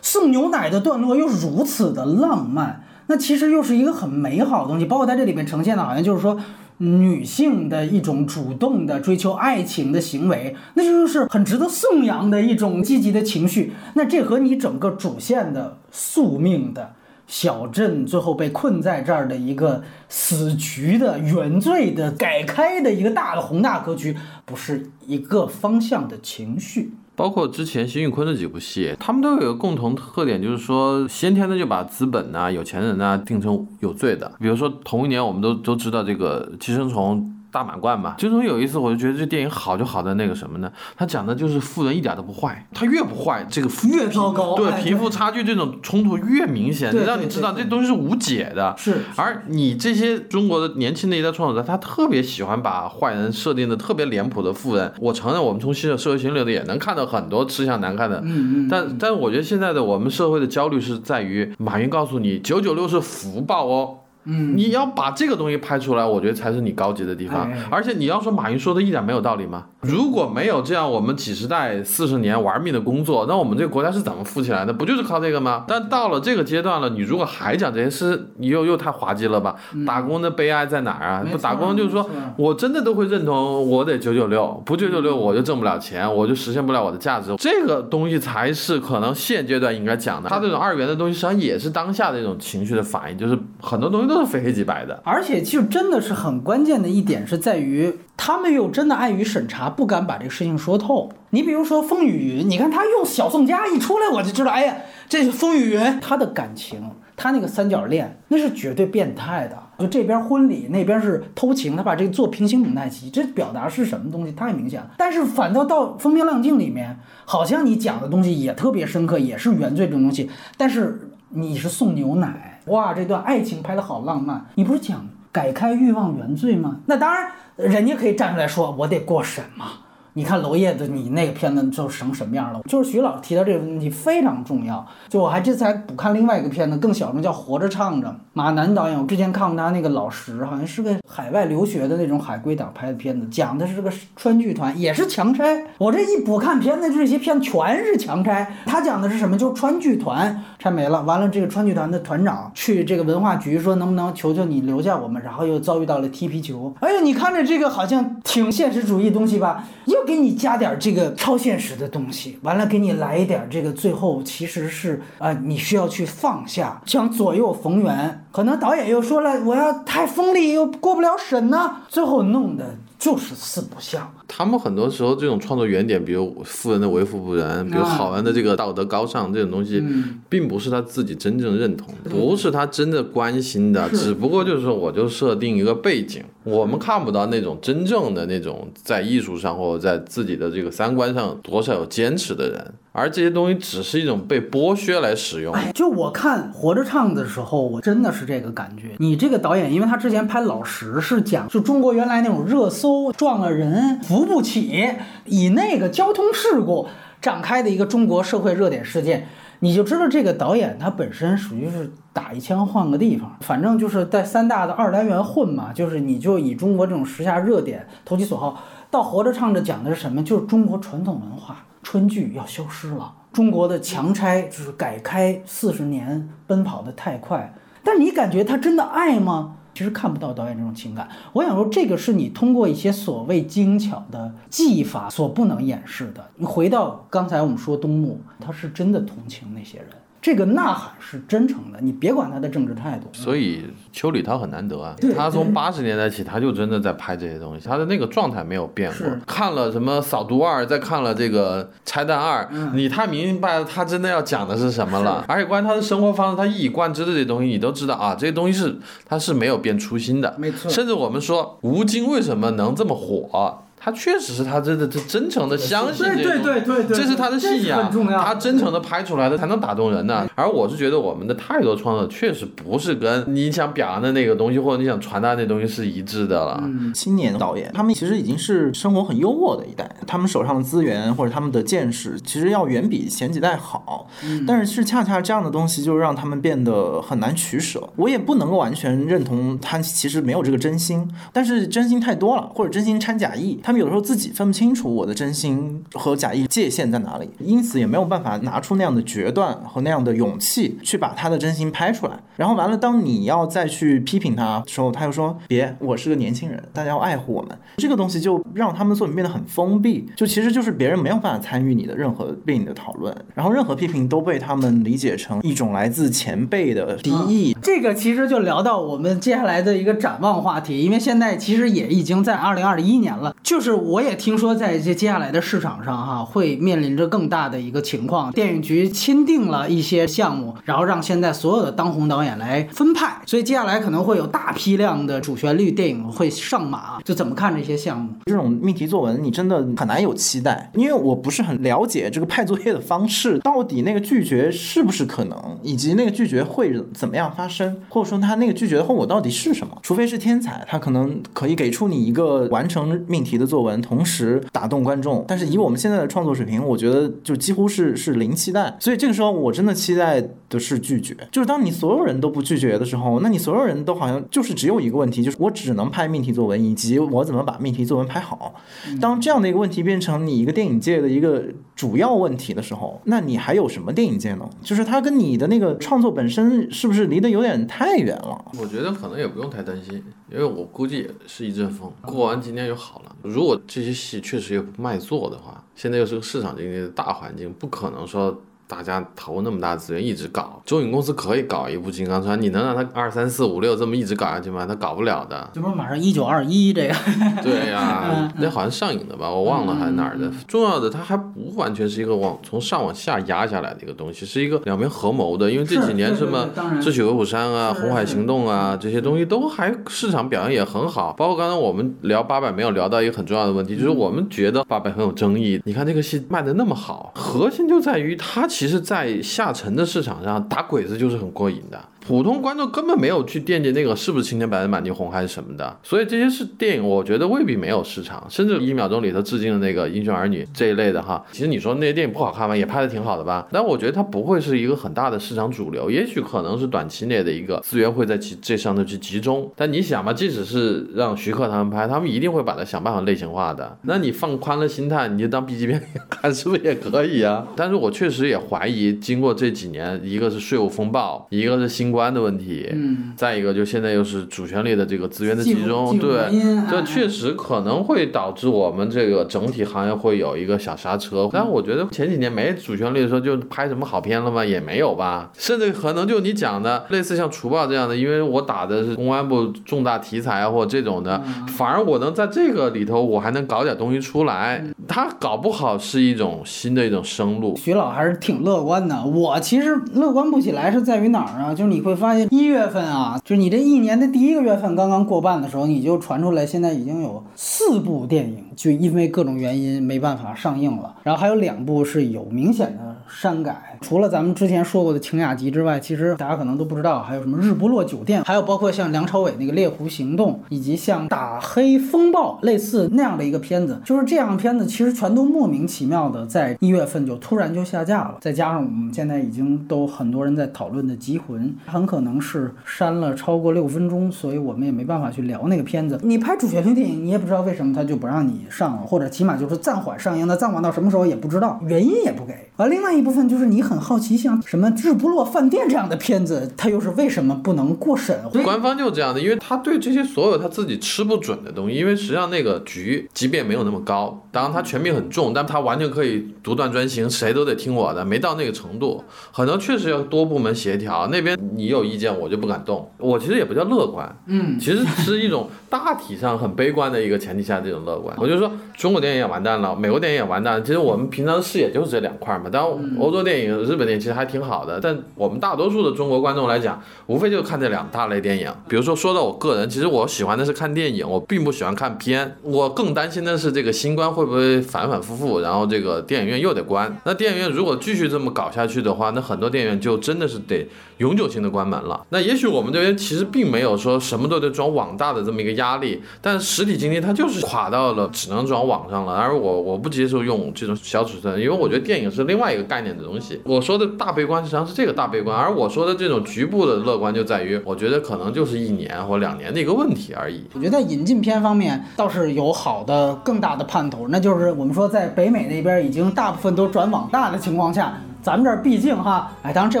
[0.00, 2.84] 送牛奶的段落又如此的浪漫。
[3.08, 6.38] 那其实又是一个很美好的东西，包括在这里面呈现的，好像就是说
[6.76, 13.72] 女性的一种主动的追求爱情的行为，那就是很值得颂扬的一种积极的情绪。
[13.94, 16.94] 那这和你整个主线的宿命的
[17.26, 26.92] 小镇最后被困在这儿的一个死局的原罪的改开的一个大的宏大格局，不是一个方向的情绪。
[27.18, 34.32] 包括之前辛玉坤的几部戏，他们都有一个共同特点，就是说先天的就把资本呐、有钱人呐定成有罪的。
[34.38, 37.34] 比如说同一年，我们都都知道这个寄生虫。
[37.50, 40.70] 大满贯嘛，就从有一次我就觉得这电影好就好在那个什么呢？
[40.96, 44.54] 他讲的就是富人一点都不坏，他越不坏，这个越糟糕。
[44.54, 48.74] 对贫富差距这种冲突越明显，让你知道这东西是无解的。
[48.76, 48.98] 是。
[49.16, 54.92] 而你这些中国的年轻的一代创作者，他特别喜欢把坏人设定的特别脸谱的富人。
[55.00, 58.20] 我承认，我们从新的社会心理里也能看到很多吃相难看的。
[58.24, 58.68] 嗯嗯。
[58.68, 63.98] 但但是我觉得现在的我们社会的焦虑是在于，马云告诉你九九六是福报哦。
[64.28, 67.50] 嗯，你要把这个东西拍出来，我觉得才是你高级的地方。
[67.70, 69.64] 而且你要说马云说的一点没有道理吗？
[69.80, 74.72] 如果没有这样我们几十代、四十年玩命的工作，那我们这个国家是怎么富起来的？
[74.72, 75.64] 不就是靠这个吗？
[75.66, 79.54] 但到了这个阶段了，你如果还讲这些事，你又又太滑稽了吧？
[79.86, 81.24] 打工的悲哀在哪儿啊？
[81.30, 87.34] 不打工就是说我真的都会认同，我得九九六，不九九六我就挣不了钱，我就实现不了我的价值。
[87.38, 90.28] 这个东西才是可能现阶段应该讲的。
[90.28, 95.00] 他这种二元的东西，实际上也是当下的一种情绪的反应，就是很多东西都是非黑即白的。
[95.04, 99.68] 而且就真的是很关键的一点是在于，他们又真的碍于审查。
[99.68, 101.10] 不敢把这个事情说透。
[101.30, 104.76] 你比如说风雨云，你看他用小宋佳一出来，我就知道，哎呀，
[105.08, 106.82] 这是风雨云，他的感情，
[107.16, 109.56] 他那个三角恋，那是绝对变态的。
[109.78, 114.32] 就这边婚礼，那边是偷情，他把这个做平行蒙太奇，这表达是什么东西？
[114.32, 114.90] 太明显了。
[114.96, 120.28] 但是反倒到风平浪静里面，好像你讲的东西也特别深刻，也是原罪这种东西。
[120.56, 124.46] 但是你是送牛奶，哇，这段爱情拍的好浪漫。
[124.54, 126.76] 你不是讲改开欲望原罪吗？
[126.86, 127.30] 那当然。
[127.58, 129.66] 人家可以站出来说：“我得过审嘛。”
[130.14, 132.60] 你看娄烨的你那个片子就成什么样了？
[132.68, 134.86] 就是徐老师提到这个问题非常重要。
[135.08, 138.08] 就我还这次还补看另外一个片子，更小众，叫《活着唱着》。
[138.32, 145.66] 马南导演，我之前看过他那个《老石》，好像是个海外留学的那种海归党拍的片子，讲的是这个川剧团，也是强拆。
[145.78, 148.54] 我这一补看片子，这些片子全是强拆。
[148.66, 149.36] 他讲的是什么？
[149.36, 156.74] 就是川剧团拆没了，完了这个川剧团的团长去这个文化局说能不能求求你留下我们，然后又遭遇到了踢皮球。
[156.80, 159.64] 哎呀，你看着这个好像挺现实主义东西吧？
[159.86, 168.24] 又给你加点这个超现实的东西，完了给你来一点这个，最后其实是啊，你需要去放下，想左右逢源。
[168.32, 174.10] 可能导演又说了，我要太锋利又过不了审呢，最后弄的就是四不像。
[174.28, 179.82] 他们很多时候这种创作原点，比如富人的为富不仁，比如好人的这个道德高尚这种东西，
[180.28, 195.54] 并不是他自己真正认同的，不是他真的关心的，只不过就是说，我就设定一个背景，我们看不到那种真正的那种在艺术上或者在自己的这个三观上多少有坚持的人，而这些东西只是一种被剥削来使用。
[195.54, 198.94] 哎，就我看《活着唱》的时候，我真的是这个感觉。
[198.98, 204.84] 你这个导演，因为他之前拍《老实》是讲就中国原来那种热搜撞了人扶不起，
[205.26, 206.88] 以那个交通事故
[207.20, 209.28] 展开的一个中国社会热点事件，
[209.60, 218.60] 你就知道这个导演他本身属于是打一枪换个地方，反正就是在三大的二单元混嘛，就是你就以中国这种时下热点投其所好。
[218.90, 220.24] 到《活着唱》着讲的是什么？
[220.24, 227.54] 就是中国传统文化春剧要消失了，中国的强拆就是改开四十年奔跑的太快。
[227.84, 229.57] 但你感觉他真的爱吗？
[229.78, 231.08] 其实看不到导演这种情感。
[231.32, 236.30] 我想说，这个是你通过一些所谓精巧的技法所不能掩饰的。
[236.34, 239.86] 你回到刚才我们说东木，他是真的同情那些人，
[240.20, 241.78] 这个呐喊是真诚的。
[241.80, 243.08] 你别管他的政治态度。
[243.12, 249.06] 所以邱礼涛很难得啊，他从八十年代起，他就真的在拍这些东西，他的那个状态没有变过。
[249.26, 255.24] 看了什么《扫毒二》，再看了这个《拆弹二》，嗯你太明白他真的要讲的是什么了。
[255.28, 258.76] 而且关于他的生活方式，他一以贯之的这些东西，你都知道啊，这些东西是
[259.06, 260.34] 他是没有变初心的。
[260.38, 263.62] 没错甚至我们说吴京为什么能这么火？
[263.80, 268.20] 他确实是他真的他真诚的相信这对对些东西对对对，这是他的信仰，很重要。
[268.22, 270.28] 他真诚的拍出来的才能打动人呢。
[270.34, 276.60] 而我是觉得我们的太多创作确实不是跟你想表扬的那个东西或者你想传达的那东西是一致的了。
[276.64, 284.08] 嗯青年导演，他们其实已经是生活很优渥的一代，他们手上的资源或者他们的见识，其实要远比前几代好。
[284.46, 287.88] 但是是恰恰这样的东西，就让他们变得很难取舍。
[287.96, 302.18] 我也不能够完全认同他其实没有这个真心，但是真心太多了，或者真心掺假意，他们有的时候自己分不清楚我的真心和假意界限在哪里，因此也没有办法拿出那样的决断和那样的勇气去把他的真心拍出来。
[302.36, 317.54] 然后完了，当你要再去批评他的时候，他又说：“别，我是个年轻人，大家要爱护我们。”这个东西就让他们的作品变得很封闭，就其实就是别人没有办法参与你的任何对你的讨论，然后任何批评都被他们理解成一种来自前辈的敌意。
[317.60, 338.10] 这个其实就聊到我们接下来的一个展望话题，因为现在其实也已经在二零二一年了，就就是我也听说在这接下来的市场上哈，会面临着更大的一个情况，电影局钦定了一些项目，然后让现在所有的当红导演来分派，所以接下来可能会有大批量的主旋律电影会上马，就怎么看这些项目？
[338.26, 349.76] 这种命题作文，你真的很难有期待，因为我不是很了解这个派作业的方式，到底那个拒绝是不是可能，以及那个拒绝会怎么样发生，或者说他那个拒绝的后果到底是什么？
[349.82, 355.24] 除非是天才，他可能可以给出你一个完成命题的作文，同时打动观众。
[355.26, 358.76] 但是以我们现在的创作水平，我觉得就几乎是是零期待。
[358.78, 368.54] 所以这个时候，我真的期待的是拒绝，就是当你所有人都不拒绝的时候，那你所有人都好像就是只有一个问题，就是我只能拍命题作文，以及我怎么把命题作文拍好。
[369.00, 371.44] 当这样的一个问题变成你一个电影界的一个
[371.74, 374.48] 主要问题的时候，那你还有什么电影界呢？
[374.62, 378.44] 就是它跟你的那个创作本身是不是离得有点太远了？
[378.60, 383.14] 我觉得可能也不用太担心，因为我估计也是一阵风，过完今年就好了。
[383.22, 388.36] 如如果这些戏确实也不卖座的话，现在又是个市场经济的大环境，不可能说。
[388.68, 394.66] 大家投那么大资源一直搞，中影公司可以搞一部《金刚川》，你能让他二三四五六这么一直搞下去吗？
[394.66, 395.48] 他搞不了的。
[395.54, 396.94] 这不是马上一九二一这个？
[397.42, 400.30] 对呀、那好像上映的吧，我忘了还是哪儿的。
[400.46, 405.50] 重要的，它还不完全是一个往从上往下压下来的一个东西，是一个两边合谋的。
[405.50, 406.46] 因为这几年什么
[406.82, 411.14] 智取威虎山》啊、《红海行动》啊这些东西都还市场表现也很好。
[411.14, 415.58] 包括刚才我们聊八佰，没有聊到一个很重要的问题，就是我们觉得八佰很有争议。
[415.64, 421.80] 你看这个戏卖的那么好，核心就在于它其实，在下沉的市场上打鬼子就是很过瘾的。
[422.08, 428.26] 普通观众根本没有去惦记那个是不是青天白日满地红还是什么的，所以这些是电影，我觉得未必没有市场。
[428.30, 432.56] 甚至一秒钟里头致敬的那个《英雄儿女》这一类的哈，其实你说那些电影不好看吗？
[432.56, 433.46] 也拍的挺好的吧？
[433.52, 439.46] 但我觉得它不会是一个很大的市场主流，也许可能是短期内的一个资源会在其这上头去集中。
[439.54, 443.76] 但你想嘛，即使是让徐克他们拍，他们一定会把它想办法类型化的。
[443.82, 445.78] 那你放宽了心态，你就当 B 级片
[446.08, 447.46] 看，是不是也可以啊？
[447.54, 451.97] 但是我确实也怀疑，经过这几年，一个是税务风暴，一个是新冠。
[451.98, 456.30] 观的问题，嗯，再一个就现在又是主旋律的这个资源的集中，对，
[456.70, 461.28] 这哎确实可能会导致我们这个整体行业会有一个小刹车。
[461.32, 464.44] 但我觉得前几年没主旋律的时候，就拍什么好片了吗？
[464.44, 465.32] 也没有吧。
[465.36, 474.64] 甚至可能就你讲的，类似像《除暴》这样的，因为我打的是公安部重大题材啊，或者这种的，反而我能在这个里头，我还能搞点东西出来。
[474.86, 477.56] 他搞不好是一种新的一种生路。
[477.56, 479.04] 徐老还是挺乐观的。
[479.04, 481.52] 我其实乐观不起来，是在于哪儿啊？
[481.52, 493.77] 就是你会发现一月份啊，就是你这一年的第一个月份刚刚过半的时候，你就传出来现在已经有四部电影就因为各种原因没办法上映了，然后还有两部是有明显的删改。
[493.80, 508.16] 除了咱们之前说过的《晴雅集》之外，其实大家可能都不知道还有什么《日不落酒店》，还有包括像梁朝伟那个《猎狐行动》，以及像《打黑风暴》类似那样的一个片子，就是这样片子其实全都莫名其妙的在一月份就突然就下架了。
[508.20, 515.98] 再加上我们现在已经都很多人在讨论的《极魂》，很可能是删了超过六分钟，所以我们也没办法去聊那个片子。
[516.02, 522.47] 你拍主旋律电影，你也不知道为什么他就不让你上了，或者起码就是暂缓上映，那暂缓到什么时候也不知道，原因也不给。
[522.58, 528.18] 而另外一部分就是你很好奇，像什么《日不落饭店》这样的片子，它又是为什么不能过审？
[528.42, 541.06] 官方就这样的，因为他对这些所有他自己吃不准的东西，因为实际上那个局即便没有那么高，当然他权柄很重，但他完全可以独断专行，谁都得听我的，没到那个程度，可能确实要多部门协调。
[541.12, 542.90] 那边你有意见，我就不敢动。
[542.98, 548.16] 我其实也不叫乐观，嗯，其实是一种大体上很悲观的一个前提下这种乐观。
[548.18, 550.62] 我就说中国电影也完蛋了，美国电影也完蛋了。
[550.62, 552.46] 其实我们平常的视野就是这两块嘛。
[552.50, 558.52] 当然，欧洲电影、日本电影其实还挺好的，但我们大多数的中国观众来讲，无非就看这两大类电影。
[558.68, 562.36] 比如说说到我个人，其实我喜欢的是看电影，我并不喜欢看片。
[562.42, 566.94] 我更担心的是这个新冠会不会反反复复，然后这个电影院又得关。
[567.04, 570.66] 那电影院如果继续这么搞下去的话，那很多电影院就真的是得
[570.98, 572.04] 永久性的关门了。
[572.10, 579.14] 那也许我们这边其实并没有说什么都得装网大的这么一个压力，但实体经济它就是垮到了只能装网上了。
[579.14, 583.40] 而我我不接受用这种小尺寸，因为我觉得电影是另另外一个概念的东西。
[583.42, 590.44] 我说的大悲观实际上是这个大悲观，而我说的这种局部的乐观就在于，我觉得可能就是一年或两年的一个问题而已。
[590.54, 598.00] 我觉得在引进片方面倒是有好的更大的盼头，那就是我们说在北美那边已经大部分都转网大的情况下。
[598.20, 599.80] 咱们这儿毕竟哈，哎，当然这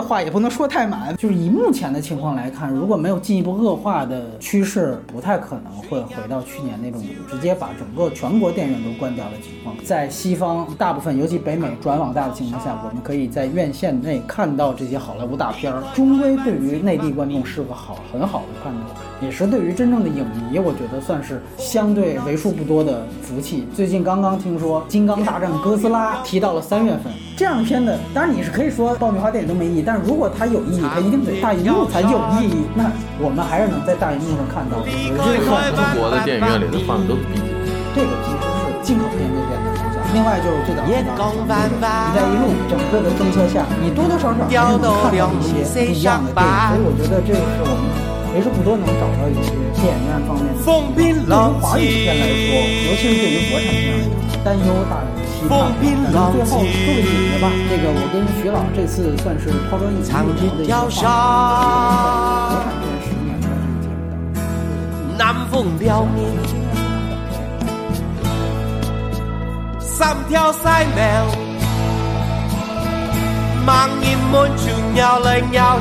[0.00, 9.74] 话也不能说太满，就是以目前的情况来看，如果没有进一步恶化的趋势，不太可能会回到去年那种直接把整个全国电影院都关掉的情况。
[9.84, 23.66] 在西方大部分，尤其北美转网大的情况下，我们可以在院线内看到这些好莱坞大片儿，终归对于内地观众是个好很好的盼头，也是对于真正的影迷，我觉得算是相对为数不多的福气。
[23.74, 32.62] 最近刚刚听说《金刚大战哥斯拉》提到了三月份，这样的片子，当然你是可以说爆米花电影都没意义，但是如果它有意义，它一定得大荧幕才有意义。
[32.74, 32.90] 那
[33.20, 37.46] 我们还是能在大荧幕上看到，我觉得这个中国的电影院里头放的都是 B 级。
[37.96, 39.98] 这个其实是进口片那边的方向。
[40.14, 47.97] 另外就是最早提到的像这个“一带一路”整个的政策下，你多多少少还是能看到一些不一样的电影，所以我觉得这个是我们
[48.34, 50.60] 为数不多能找到一些电影院方面的。
[50.94, 51.12] 对于
[51.60, 52.50] 华语片来说，
[52.86, 54.06] 尤其是对于国产片而言，
[54.44, 55.52] 担忧大于期盼。
[56.12, 60.96] 但是最后说个底子吧，这个我跟徐老这次算是抛砖引玉聊的一个话题，
[62.50, 65.16] 国产片十年的这个节目当中。
[65.16, 66.16] 南风撩面，
[69.80, 71.00] 心跳細秒，
[73.66, 74.62] 茫然滿全
[74.96, 75.80] 搖零搖兒，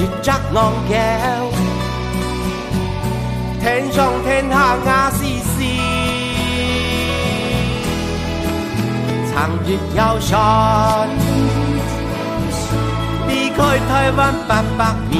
[0.00, 0.92] 月則昂橋，
[3.60, 5.60] 天上天下雅絲絲，
[9.28, 9.30] 殘
[9.68, 10.28] 月有信。
[13.28, 14.18] 避開台灣
[14.48, 15.14] 八百年，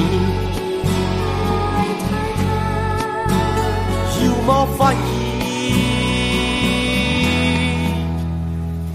[4.17, 4.49] 要麼
[4.79, 4.97] 發現，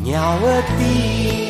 [0.04, 1.45] 鳥兒的